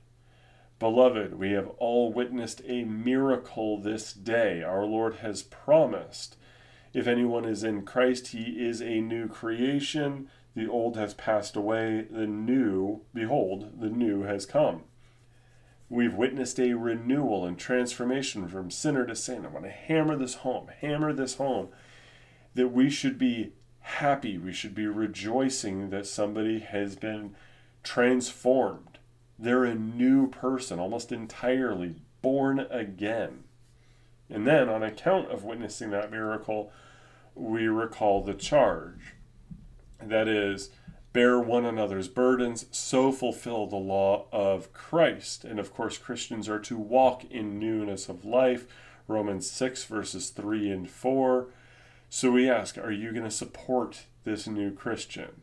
Beloved, 0.79 1.37
we 1.37 1.51
have 1.51 1.69
all 1.77 2.11
witnessed 2.11 2.61
a 2.65 2.85
miracle 2.85 3.79
this 3.79 4.13
day. 4.13 4.63
Our 4.63 4.85
Lord 4.85 5.15
has 5.17 5.43
promised. 5.43 6.37
If 6.93 7.07
anyone 7.07 7.45
is 7.45 7.63
in 7.63 7.83
Christ, 7.83 8.29
he 8.29 8.65
is 8.65 8.81
a 8.81 8.99
new 9.01 9.27
creation. 9.27 10.27
The 10.55 10.67
old 10.67 10.97
has 10.97 11.13
passed 11.13 11.55
away, 11.55 12.07
the 12.09 12.25
new, 12.25 13.01
behold, 13.13 13.79
the 13.79 13.89
new 13.89 14.23
has 14.23 14.45
come. 14.45 14.85
We've 15.91 16.13
witnessed 16.13 16.57
a 16.57 16.73
renewal 16.73 17.45
and 17.45 17.59
transformation 17.59 18.47
from 18.47 18.71
sinner 18.71 19.05
to 19.05 19.13
saint. 19.13 19.45
I 19.45 19.49
want 19.49 19.65
to 19.65 19.71
hammer 19.71 20.15
this 20.15 20.35
home, 20.35 20.69
hammer 20.79 21.11
this 21.11 21.35
home 21.35 21.67
that 22.55 22.69
we 22.69 22.89
should 22.89 23.17
be 23.17 23.51
happy, 23.81 24.37
we 24.37 24.53
should 24.53 24.73
be 24.73 24.87
rejoicing 24.87 25.89
that 25.89 26.07
somebody 26.07 26.59
has 26.59 26.95
been 26.95 27.35
transformed. 27.83 28.99
They're 29.37 29.65
a 29.65 29.75
new 29.75 30.29
person, 30.29 30.79
almost 30.79 31.11
entirely 31.11 31.97
born 32.21 32.59
again. 32.69 33.43
And 34.29 34.47
then, 34.47 34.69
on 34.69 34.83
account 34.83 35.29
of 35.29 35.43
witnessing 35.43 35.89
that 35.89 36.09
miracle, 36.09 36.71
we 37.35 37.67
recall 37.67 38.23
the 38.23 38.33
charge. 38.33 39.15
That 40.01 40.29
is, 40.29 40.69
bear 41.13 41.39
one 41.39 41.65
another's 41.65 42.07
burdens, 42.07 42.65
so 42.71 43.11
fulfill 43.11 43.67
the 43.67 43.75
law 43.75 44.25
of 44.31 44.71
Christ. 44.73 45.43
And 45.43 45.59
of 45.59 45.73
course, 45.73 45.97
Christians 45.97 46.47
are 46.47 46.59
to 46.59 46.77
walk 46.77 47.25
in 47.29 47.59
newness 47.59 48.07
of 48.07 48.23
life. 48.23 48.65
Romans 49.07 49.49
6, 49.49 49.83
verses 49.85 50.29
3 50.29 50.71
and 50.71 50.89
4. 50.89 51.47
So 52.09 52.31
we 52.31 52.49
ask, 52.49 52.77
are 52.77 52.91
you 52.91 53.11
going 53.11 53.25
to 53.25 53.31
support 53.31 54.05
this 54.23 54.47
new 54.47 54.71
Christian? 54.71 55.41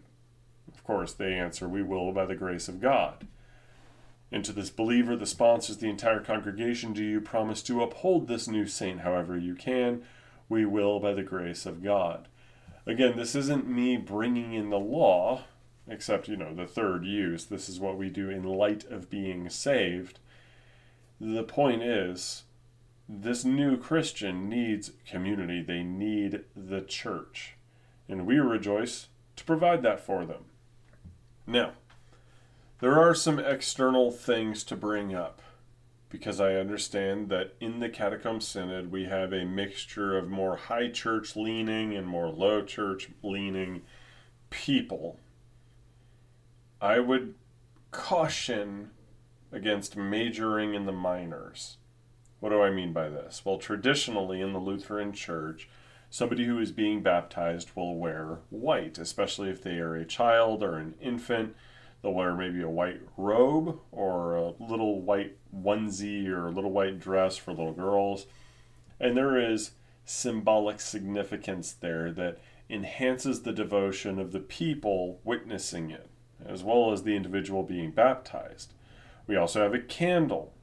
Of 0.73 0.85
course, 0.85 1.13
they 1.13 1.35
answer, 1.35 1.69
we 1.69 1.83
will 1.83 2.13
by 2.13 2.25
the 2.25 2.35
grace 2.35 2.69
of 2.69 2.81
God. 2.81 3.27
And 4.31 4.45
to 4.45 4.53
this 4.53 4.71
believer, 4.71 5.17
the 5.17 5.27
sponsors, 5.27 5.79
the 5.79 5.89
entire 5.89 6.21
congregation, 6.21 6.93
do 6.93 7.03
you 7.03 7.21
promise 7.21 7.63
to 7.65 7.83
uphold 7.83 8.29
this 8.29 8.47
new 8.47 8.67
saint 8.67 9.01
however 9.01 9.39
you 9.39 9.55
can? 9.55 10.03
We 10.49 10.65
will 10.65 11.01
by 11.01 11.15
the 11.15 11.23
grace 11.23 11.67
of 11.67 11.83
God. 11.83 12.29
Again, 12.87 13.17
this 13.17 13.35
isn't 13.35 13.69
me 13.69 13.97
bringing 13.97 14.55
in 14.55 14.71
the 14.71 14.79
law, 14.79 15.45
except, 15.89 16.29
you 16.29 16.37
know, 16.37 16.55
the 16.55 16.67
third 16.67 17.05
use. 17.05 17.47
This 17.47 17.69
is 17.69 17.81
what 17.81 17.97
we 17.97 18.09
do 18.09 18.31
in 18.31 18.45
light 18.45 18.85
of 18.85 19.11
being 19.11 19.49
saved. 19.49 20.19
The 21.21 21.43
point 21.43 21.83
is, 21.83 22.45
this 23.09 23.45
new 23.45 23.77
Christian 23.77 24.49
needs 24.49 24.93
community, 25.09 25.63
they 25.63 25.83
need 25.83 26.45
the 26.55 26.83
church. 26.83 27.55
And 28.09 28.27
we 28.27 28.39
rejoice 28.39 29.09
to 29.37 29.45
provide 29.45 29.83
that 29.83 30.01
for 30.01 30.27
them. 30.27 30.45
Now, 31.47 31.73
there 32.81 32.99
are 32.99 33.15
some 33.15 33.39
external 33.39 34.11
things 34.11 34.63
to 34.65 34.77
bring 34.77 35.15
up 35.15 35.41
because 36.11 36.41
I 36.41 36.55
understand 36.55 37.29
that 37.29 37.55
in 37.61 37.81
the 37.81 37.89
Catacomb 37.89 38.41
Synod 38.41 38.91
we 38.91 39.05
have 39.05 39.33
a 39.33 39.45
mixture 39.45 40.17
of 40.17 40.29
more 40.29 40.57
high 40.57 40.89
church 40.89 41.37
leaning 41.37 41.95
and 41.95 42.07
more 42.07 42.29
low 42.29 42.63
church 42.63 43.11
leaning 43.23 43.83
people. 44.51 45.19
I 46.81 47.01
would 47.01 47.35
caution 47.91 48.91
against 49.51 49.97
majoring 49.97 50.75
in 50.75 50.87
the 50.87 50.93
minors. 50.93 51.79
What 52.41 52.51
do 52.51 52.63
I 52.63 52.71
mean 52.71 52.93
by 52.93 53.09
this? 53.09 53.43
Well, 53.45 53.59
traditionally 53.59 54.41
in 54.41 54.53
the 54.53 54.61
Lutheran 54.61 55.13
Church, 55.13 55.69
somebody 56.09 56.45
who 56.45 56.61
is 56.61 56.71
being 56.71 57.03
baptized 57.03 57.71
will 57.75 57.97
wear 57.97 58.39
white, 58.51 58.97
especially 58.99 59.51
if 59.51 59.63
they 59.63 59.79
are 59.79 59.97
a 59.97 60.05
child 60.05 60.63
or 60.63 60.77
an 60.77 60.95
infant. 61.01 61.57
They'll 62.01 62.15
wear 62.15 62.35
maybe 62.35 62.63
a 62.63 62.71
white 62.71 63.01
robe 63.17 63.81
or 63.91 64.37
a 64.37 64.53
little 64.61 65.03
white 65.03 65.37
onesie 65.53 66.29
or 66.29 66.47
a 66.47 66.53
little 66.53 66.71
white 66.71 67.01
dress 67.01 67.37
for 67.37 67.51
little 67.51 67.73
girls. 67.73 68.27
And 69.01 69.17
there 69.17 69.37
is 69.37 69.73
symbolic 70.05 70.81
significance 70.81 71.73
there 71.73 72.13
that 72.13 72.39
enhances 72.71 73.43
the 73.43 73.53
devotion 73.53 74.19
of 74.19 74.31
the 74.33 74.41
people 74.41 75.21
witnessing 75.25 75.91
it, 75.91 76.08
as 76.45 76.63
well 76.63 76.93
as 76.93 77.03
the 77.03 77.17
individual 77.17 77.63
being 77.63 77.91
baptized. 77.91 78.73
We 79.27 79.37
also 79.37 79.63
have 79.63 79.75
a 79.75 79.81
candle, 79.81 80.55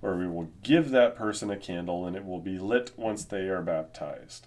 where 0.00 0.16
we 0.16 0.28
will 0.28 0.50
give 0.62 0.90
that 0.90 1.16
person 1.16 1.50
a 1.50 1.56
candle 1.56 2.06
and 2.06 2.14
it 2.14 2.24
will 2.24 2.40
be 2.40 2.58
lit 2.58 2.92
once 2.96 3.24
they 3.24 3.48
are 3.48 3.62
baptized. 3.62 4.46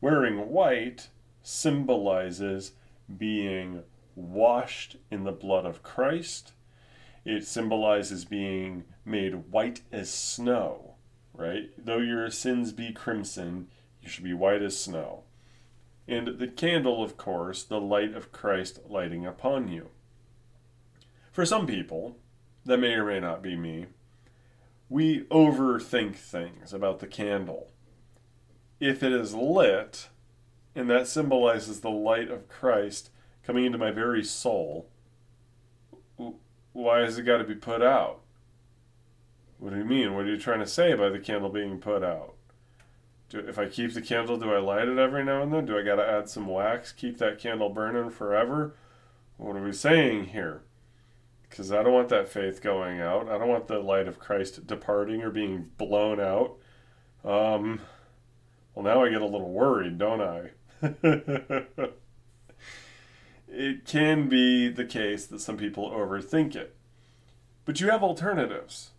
Wearing 0.00 0.48
white 0.48 1.08
symbolizes 1.42 2.72
being 3.16 3.82
washed 4.14 4.96
in 5.10 5.24
the 5.24 5.32
blood 5.32 5.64
of 5.64 5.82
Christ. 5.82 6.52
It 7.24 7.46
symbolizes 7.46 8.24
being 8.24 8.84
made 9.04 9.50
white 9.50 9.82
as 9.92 10.10
snow, 10.10 10.94
right? 11.32 11.70
Though 11.78 11.98
your 11.98 12.30
sins 12.30 12.72
be 12.72 12.92
crimson, 12.92 13.68
you 14.02 14.08
should 14.08 14.24
be 14.24 14.34
white 14.34 14.62
as 14.62 14.78
snow. 14.78 15.24
And 16.08 16.38
the 16.38 16.48
candle, 16.48 17.04
of 17.04 17.18
course, 17.18 17.62
the 17.62 17.80
light 17.80 18.14
of 18.14 18.32
Christ 18.32 18.80
lighting 18.88 19.26
upon 19.26 19.68
you. 19.68 19.90
For 21.30 21.44
some 21.44 21.66
people, 21.66 22.16
that 22.64 22.78
may 22.78 22.94
or 22.94 23.04
may 23.04 23.20
not 23.20 23.42
be 23.42 23.56
me, 23.56 23.86
we 24.88 25.24
overthink 25.24 26.16
things 26.16 26.72
about 26.72 27.00
the 27.00 27.06
candle. 27.06 27.70
If 28.80 29.02
it 29.02 29.12
is 29.12 29.34
lit, 29.34 30.08
and 30.74 30.88
that 30.88 31.08
symbolizes 31.08 31.80
the 31.80 31.90
light 31.90 32.30
of 32.30 32.48
Christ, 32.48 33.10
coming 33.42 33.66
into 33.66 33.76
my 33.76 33.90
very 33.90 34.24
soul, 34.24 34.88
why 36.72 37.00
has 37.00 37.18
it 37.18 37.24
got 37.24 37.38
to 37.38 37.44
be 37.44 37.54
put 37.54 37.82
out? 37.82 38.20
What 39.58 39.74
do 39.74 39.78
you 39.78 39.84
mean? 39.84 40.14
What 40.14 40.24
are 40.24 40.30
you 40.30 40.38
trying 40.38 40.60
to 40.60 40.66
say 40.66 40.94
by 40.94 41.10
the 41.10 41.18
candle 41.18 41.50
being 41.50 41.78
put 41.78 42.02
out? 42.02 42.34
Do, 43.28 43.40
if 43.40 43.58
I 43.58 43.66
keep 43.66 43.92
the 43.92 44.00
candle, 44.00 44.38
do 44.38 44.52
I 44.52 44.58
light 44.58 44.88
it 44.88 44.98
every 44.98 45.24
now 45.24 45.42
and 45.42 45.52
then? 45.52 45.66
Do 45.66 45.78
I 45.78 45.82
got 45.82 45.96
to 45.96 46.08
add 46.08 46.28
some 46.28 46.46
wax, 46.46 46.92
keep 46.92 47.18
that 47.18 47.38
candle 47.38 47.68
burning 47.68 48.10
forever? 48.10 48.74
What 49.36 49.56
are 49.56 49.62
we 49.62 49.72
saying 49.72 50.26
here? 50.26 50.62
Because 51.48 51.70
I 51.72 51.82
don't 51.82 51.92
want 51.92 52.08
that 52.08 52.28
faith 52.28 52.62
going 52.62 53.00
out. 53.00 53.28
I 53.28 53.38
don't 53.38 53.48
want 53.48 53.68
the 53.68 53.78
light 53.78 54.08
of 54.08 54.18
Christ 54.18 54.66
departing 54.66 55.22
or 55.22 55.30
being 55.30 55.70
blown 55.76 56.20
out. 56.20 56.56
Um, 57.24 57.80
well, 58.74 58.84
now 58.84 59.04
I 59.04 59.10
get 59.10 59.22
a 59.22 59.26
little 59.26 59.50
worried, 59.50 59.98
don't 59.98 60.20
I? 60.20 60.50
it 63.48 63.84
can 63.84 64.28
be 64.28 64.68
the 64.68 64.84
case 64.84 65.26
that 65.26 65.40
some 65.40 65.56
people 65.56 65.90
overthink 65.90 66.54
it. 66.54 66.76
But 67.64 67.80
you 67.80 67.90
have 67.90 68.02
alternatives. 68.02 68.90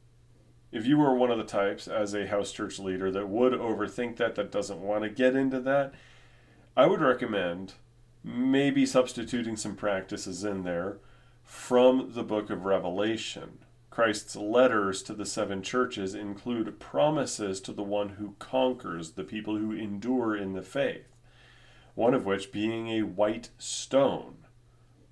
If 0.72 0.86
you 0.86 0.98
were 0.98 1.14
one 1.16 1.32
of 1.32 1.38
the 1.38 1.44
types 1.44 1.88
as 1.88 2.14
a 2.14 2.28
house 2.28 2.52
church 2.52 2.80
leader 2.80 3.12
that 3.12 3.30
would 3.30 3.54
overthink 3.54 4.18
that, 4.18 4.36
that 4.36 4.52
doesn't 4.52 4.82
want 4.82 5.04
to 5.04 5.10
get 5.10 5.36
into 5.36 5.60
that, 5.62 5.94
I 6.78 6.86
would 6.86 7.02
recommend 7.02 7.74
maybe 8.24 8.86
substituting 8.86 9.58
some 9.58 9.76
practices 9.76 10.44
in 10.44 10.64
there 10.64 10.98
from 11.44 12.12
the 12.14 12.24
book 12.24 12.50
of 12.50 12.66
Revelation. 12.66 13.60
Christ's 13.90 14.36
letters 14.36 15.02
to 15.04 15.14
the 15.14 15.26
seven 15.26 15.64
churches 15.64 16.14
include 16.14 16.80
promises 16.80 17.60
to 17.62 17.74
the 17.74 17.84
one 17.84 18.10
who 18.10 18.36
conquers, 18.38 19.12
the 19.12 19.24
people 19.24 19.58
who 19.58 19.72
endure 19.72 20.36
in 20.36 20.54
the 20.54 20.62
faith 20.62 21.10
one 22.00 22.14
of 22.14 22.26
which 22.26 22.54
being 22.54 22.88
a 22.88 23.02
white 23.04 23.50
stone. 23.58 24.38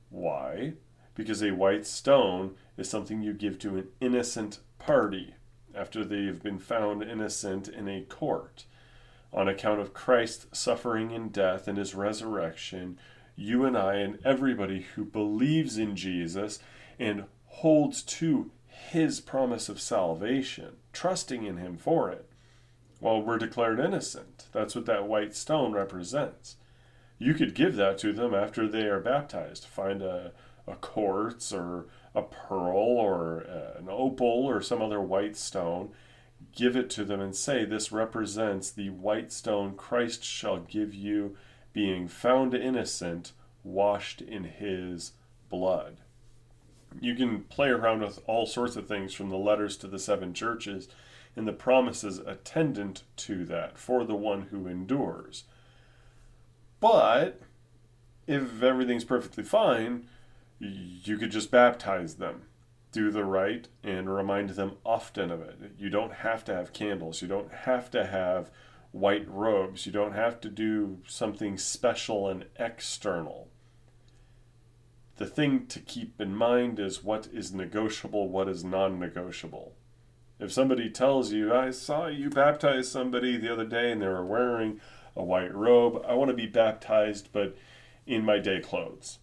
Why? 0.10 0.76
Because 1.16 1.44
a 1.44 1.52
white 1.52 1.86
stone 1.86 2.56
is 2.78 2.90
something 2.90 3.22
you 3.22 3.34
give 3.34 3.60
to 3.60 3.76
an 3.76 3.90
innocent 4.00 4.60
party 4.80 5.36
after 5.78 6.04
they've 6.04 6.42
been 6.42 6.60
found 6.60 7.04
innocent 7.04 7.68
in 7.68 7.88
a 7.88 8.02
court. 8.02 8.66
On 9.34 9.48
account 9.48 9.80
of 9.80 9.94
Christ's 9.94 10.48
suffering 10.58 11.12
and 11.12 11.32
death 11.32 11.68
and 11.68 11.78
his 11.78 11.94
resurrection, 11.94 12.98
you 13.36 13.66
and 13.66 13.78
I 13.78 13.96
and 13.96 14.20
everybody 14.26 14.82
who 14.96 15.06
believes 15.06 15.78
in 15.78 15.96
Jesus 15.96 16.60
and 16.98 17.26
holds 17.46 18.02
to 18.04 18.52
his 18.68 19.20
promise 19.20 19.70
of 19.70 19.82
salvation, 19.82 20.78
trusting 20.94 21.44
in 21.44 21.58
him 21.58 21.78
for 21.78 22.10
it, 22.10 22.30
well, 23.00 23.22
we're 23.22 23.38
declared 23.38 23.80
innocent. 23.80 24.46
That's 24.52 24.76
what 24.76 24.86
that 24.88 25.08
white 25.08 25.36
stone 25.36 25.74
represents 25.74 26.56
you 27.20 27.34
could 27.34 27.54
give 27.54 27.76
that 27.76 27.98
to 28.00 28.14
them 28.14 28.34
after 28.34 28.68
they 28.68 28.84
are 28.84 29.00
baptized. 29.00 29.66
Find 29.66 30.02
a, 30.02 30.32
a 30.68 30.76
quartz 30.76 31.52
or 31.52 31.88
a 32.18 32.24
pearl 32.24 32.76
or 32.76 33.46
uh, 33.48 33.80
an 33.80 33.88
opal 33.90 34.46
or 34.46 34.60
some 34.60 34.82
other 34.82 35.00
white 35.00 35.38
stone. 35.38 35.92
Give 36.56 36.76
it 36.76 36.90
to 36.92 37.06
them 37.06 37.22
and 37.22 37.36
say, 37.36 37.64
This 37.64 37.92
represents 37.92 38.72
the 38.72 38.90
white 38.90 39.32
stone 39.32 39.76
Christ 39.76 40.24
shall 40.24 40.60
give 40.60 40.94
you, 40.94 41.38
being 41.74 42.08
found 42.08 42.56
innocent, 42.56 43.34
washed 43.64 44.22
in 44.22 44.46
his 44.46 45.12
blood. 45.50 45.98
You 47.00 47.14
can 47.14 47.44
play 47.44 47.70
around 47.70 48.02
with 48.02 48.20
all 48.26 48.48
sorts 48.48 48.76
of 48.76 48.88
things 48.88 49.14
from 49.14 49.30
the 49.30 49.38
letters 49.38 49.78
to 49.78 49.88
the 49.88 50.00
seven 50.00 50.34
churches 50.34 50.88
and 51.36 51.48
the 51.48 51.54
promises 51.54 52.18
attendant 52.18 53.04
to 53.18 53.46
that 53.46 53.78
for 53.78 54.04
the 54.04 54.16
one 54.16 54.44
who 54.44 54.66
endures. 54.66 55.44
But 56.80 57.40
if 58.26 58.64
everything's 58.64 59.06
perfectly 59.06 59.44
fine, 59.44 60.08
you 60.60 61.18
could 61.18 61.32
just 61.32 61.52
baptize 61.52 62.16
them, 62.16 62.44
do 62.92 63.12
the 63.12 63.26
rite, 63.26 63.68
and 63.84 64.14
remind 64.14 64.52
them 64.52 64.78
often 64.86 65.32
of 65.32 65.42
it. 65.42 65.58
You 65.78 65.90
don't 65.90 66.14
have 66.14 66.44
to 66.46 66.54
have 66.54 66.74
candles, 66.74 67.22
you 67.22 67.28
don't 67.28 67.52
have 67.52 67.92
to 67.92 68.06
have 68.06 68.52
white 68.92 69.30
robes, 69.30 69.86
you 69.86 69.92
don't 69.92 70.14
have 70.14 70.42
to 70.42 70.50
do 70.50 71.00
something 71.08 71.58
special 71.58 72.28
and 72.28 72.46
external. 72.58 73.50
The 75.18 75.26
thing 75.26 75.66
to 75.68 75.80
keep 75.80 76.22
in 76.22 76.36
mind 76.36 76.80
is 76.80 77.04
what 77.04 77.28
is 77.34 77.54
negotiable, 77.54 78.30
what 78.30 78.48
is 78.48 78.64
non 78.64 79.00
negotiable. 79.00 79.74
If 80.40 80.52
somebody 80.52 80.90
tells 80.92 81.32
you, 81.32 81.54
I 81.54 81.72
saw 81.72 82.06
you 82.08 82.30
baptize 82.30 82.90
somebody 82.92 83.38
the 83.38 83.52
other 83.52 83.66
day 83.66 83.92
and 83.92 84.02
they 84.02 84.08
were 84.08 84.26
wearing 84.26 84.80
a 85.16 85.24
white 85.24 85.54
robe. 85.54 86.04
I 86.08 86.14
want 86.14 86.30
to 86.30 86.36
be 86.36 86.46
baptized, 86.46 87.30
but 87.32 87.58
in 88.06 88.24
my 88.24 88.38
day 88.38 88.60
clothes. 88.60 89.18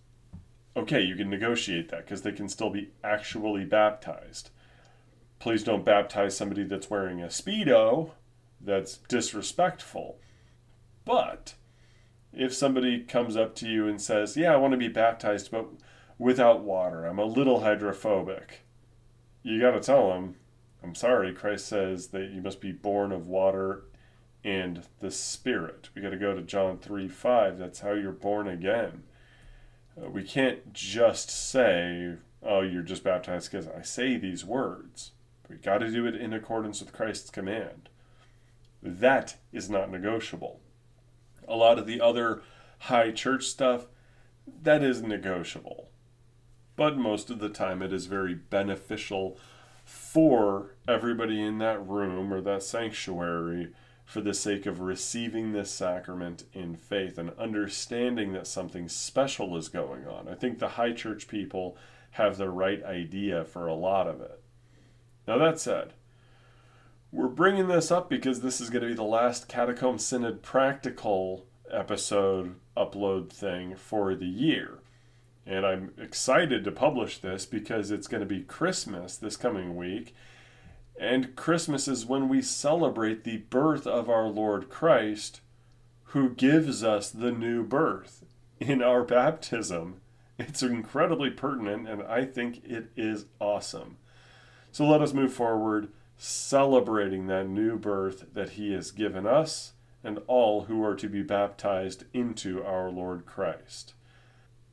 Okay, 0.76 1.02
you 1.02 1.14
can 1.14 1.30
negotiate 1.30 1.88
that 1.90 2.04
because 2.04 2.22
they 2.22 2.32
can 2.32 2.48
still 2.48 2.70
be 2.70 2.90
actually 3.02 3.64
baptized. 3.64 4.50
Please 5.38 5.62
don't 5.62 5.84
baptize 5.84 6.36
somebody 6.36 6.64
that's 6.64 6.90
wearing 6.90 7.22
a 7.22 7.26
Speedo. 7.26 8.12
That's 8.60 8.98
disrespectful. 9.08 10.18
But 11.04 11.54
If 12.32 12.52
somebody 12.52 13.00
comes 13.00 13.36
up 13.36 13.54
to 13.56 13.68
you 13.68 13.86
and 13.86 14.00
says, 14.00 14.36
Yeah, 14.36 14.52
I 14.52 14.56
want 14.56 14.72
to 14.72 14.78
be 14.78 14.88
baptized, 14.88 15.50
but 15.52 15.66
without 16.18 16.62
water, 16.62 17.04
I'm 17.04 17.18
a 17.18 17.24
little 17.24 17.60
hydrophobic, 17.60 18.62
you 19.42 19.60
got 19.60 19.72
to 19.72 19.80
tell 19.80 20.08
them, 20.08 20.36
I'm 20.82 20.94
sorry, 20.94 21.32
Christ 21.32 21.66
says 21.66 22.08
that 22.08 22.30
you 22.30 22.40
must 22.42 22.60
be 22.60 22.72
born 22.72 23.12
of 23.12 23.28
water 23.28 23.84
and 24.42 24.82
the 25.00 25.10
Spirit. 25.10 25.90
We 25.94 26.02
got 26.02 26.10
to 26.10 26.16
go 26.16 26.34
to 26.34 26.42
John 26.42 26.78
3 26.78 27.08
5. 27.08 27.58
That's 27.58 27.80
how 27.80 27.92
you're 27.92 28.12
born 28.12 28.48
again. 28.48 29.04
Uh, 30.00 30.08
we 30.08 30.22
can't 30.22 30.72
just 30.72 31.30
say, 31.30 32.14
oh, 32.42 32.60
you're 32.60 32.82
just 32.82 33.04
baptized 33.04 33.50
because 33.50 33.68
I 33.68 33.82
say 33.82 34.16
these 34.16 34.44
words. 34.44 35.12
We 35.48 35.56
got 35.56 35.78
to 35.78 35.90
do 35.90 36.06
it 36.06 36.16
in 36.16 36.32
accordance 36.32 36.80
with 36.80 36.92
Christ's 36.92 37.30
command. 37.30 37.88
That 38.82 39.36
is 39.52 39.70
not 39.70 39.90
negotiable. 39.90 40.60
A 41.46 41.56
lot 41.56 41.78
of 41.78 41.86
the 41.86 42.00
other 42.00 42.42
high 42.80 43.10
church 43.10 43.44
stuff, 43.44 43.86
that 44.62 44.82
is 44.82 45.02
negotiable. 45.02 45.88
But 46.76 46.98
most 46.98 47.30
of 47.30 47.38
the 47.38 47.48
time, 47.48 47.82
it 47.82 47.92
is 47.92 48.06
very 48.06 48.34
beneficial 48.34 49.38
for 49.84 50.74
everybody 50.88 51.40
in 51.40 51.58
that 51.58 51.86
room 51.86 52.32
or 52.32 52.40
that 52.40 52.62
sanctuary 52.62 53.72
for 54.04 54.20
the 54.20 54.34
sake 54.34 54.66
of 54.66 54.80
receiving 54.80 55.52
this 55.52 55.70
sacrament 55.70 56.44
in 56.52 56.76
faith 56.76 57.18
and 57.18 57.30
understanding 57.38 58.32
that 58.32 58.46
something 58.46 58.88
special 58.88 59.56
is 59.56 59.68
going 59.68 60.06
on. 60.06 60.28
I 60.28 60.34
think 60.34 60.58
the 60.58 60.70
high 60.70 60.92
church 60.92 61.26
people 61.26 61.76
have 62.12 62.36
the 62.36 62.50
right 62.50 62.82
idea 62.84 63.44
for 63.44 63.66
a 63.66 63.74
lot 63.74 64.06
of 64.06 64.20
it. 64.20 64.40
Now, 65.26 65.38
that 65.38 65.58
said, 65.58 65.94
we're 67.10 67.28
bringing 67.28 67.68
this 67.68 67.90
up 67.90 68.10
because 68.10 68.40
this 68.40 68.60
is 68.60 68.70
going 68.70 68.82
to 68.82 68.88
be 68.88 68.94
the 68.94 69.02
last 69.02 69.48
Catacomb 69.48 69.98
Synod 69.98 70.42
practical 70.42 71.46
episode 71.70 72.56
upload 72.76 73.30
thing 73.30 73.74
for 73.74 74.14
the 74.14 74.26
year. 74.26 74.78
And 75.46 75.64
I'm 75.64 75.92
excited 75.98 76.64
to 76.64 76.72
publish 76.72 77.18
this 77.18 77.46
because 77.46 77.90
it's 77.90 78.08
going 78.08 78.22
to 78.22 78.26
be 78.26 78.42
Christmas 78.42 79.16
this 79.16 79.36
coming 79.36 79.76
week 79.76 80.14
and 80.98 81.34
Christmas 81.36 81.88
is 81.88 82.06
when 82.06 82.28
we 82.28 82.42
celebrate 82.42 83.24
the 83.24 83.38
birth 83.38 83.86
of 83.86 84.08
our 84.08 84.26
Lord 84.26 84.68
Christ, 84.68 85.40
who 86.08 86.30
gives 86.30 86.84
us 86.84 87.10
the 87.10 87.32
new 87.32 87.64
birth 87.64 88.24
in 88.60 88.82
our 88.82 89.02
baptism. 89.02 90.00
It's 90.38 90.62
incredibly 90.62 91.30
pertinent, 91.30 91.88
and 91.88 92.02
I 92.02 92.24
think 92.24 92.64
it 92.64 92.90
is 92.96 93.26
awesome. 93.40 93.96
So 94.72 94.84
let 94.84 95.00
us 95.00 95.12
move 95.12 95.32
forward, 95.32 95.88
celebrating 96.16 97.26
that 97.26 97.48
new 97.48 97.76
birth 97.76 98.26
that 98.34 98.50
He 98.50 98.72
has 98.72 98.90
given 98.90 99.26
us 99.26 99.72
and 100.02 100.20
all 100.26 100.64
who 100.64 100.84
are 100.84 100.96
to 100.96 101.08
be 101.08 101.22
baptized 101.22 102.04
into 102.12 102.62
our 102.62 102.90
Lord 102.90 103.26
Christ. 103.26 103.94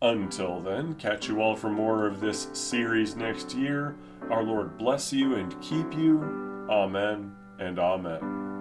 Until 0.04 0.60
then, 0.60 0.96
catch 0.96 1.28
you 1.28 1.42
all 1.42 1.56
for 1.56 1.70
more 1.70 2.08
of 2.08 2.20
this 2.20 2.48
series 2.54 3.16
next 3.16 3.54
year. 3.54 3.96
Our 4.32 4.44
Lord 4.44 4.76
bless 4.76 5.14
you 5.14 5.36
and 5.36 5.62
keep 5.62 5.94
you. 5.94 6.66
Amen 6.70 7.36
and 7.60 7.78
amen. 7.78 8.61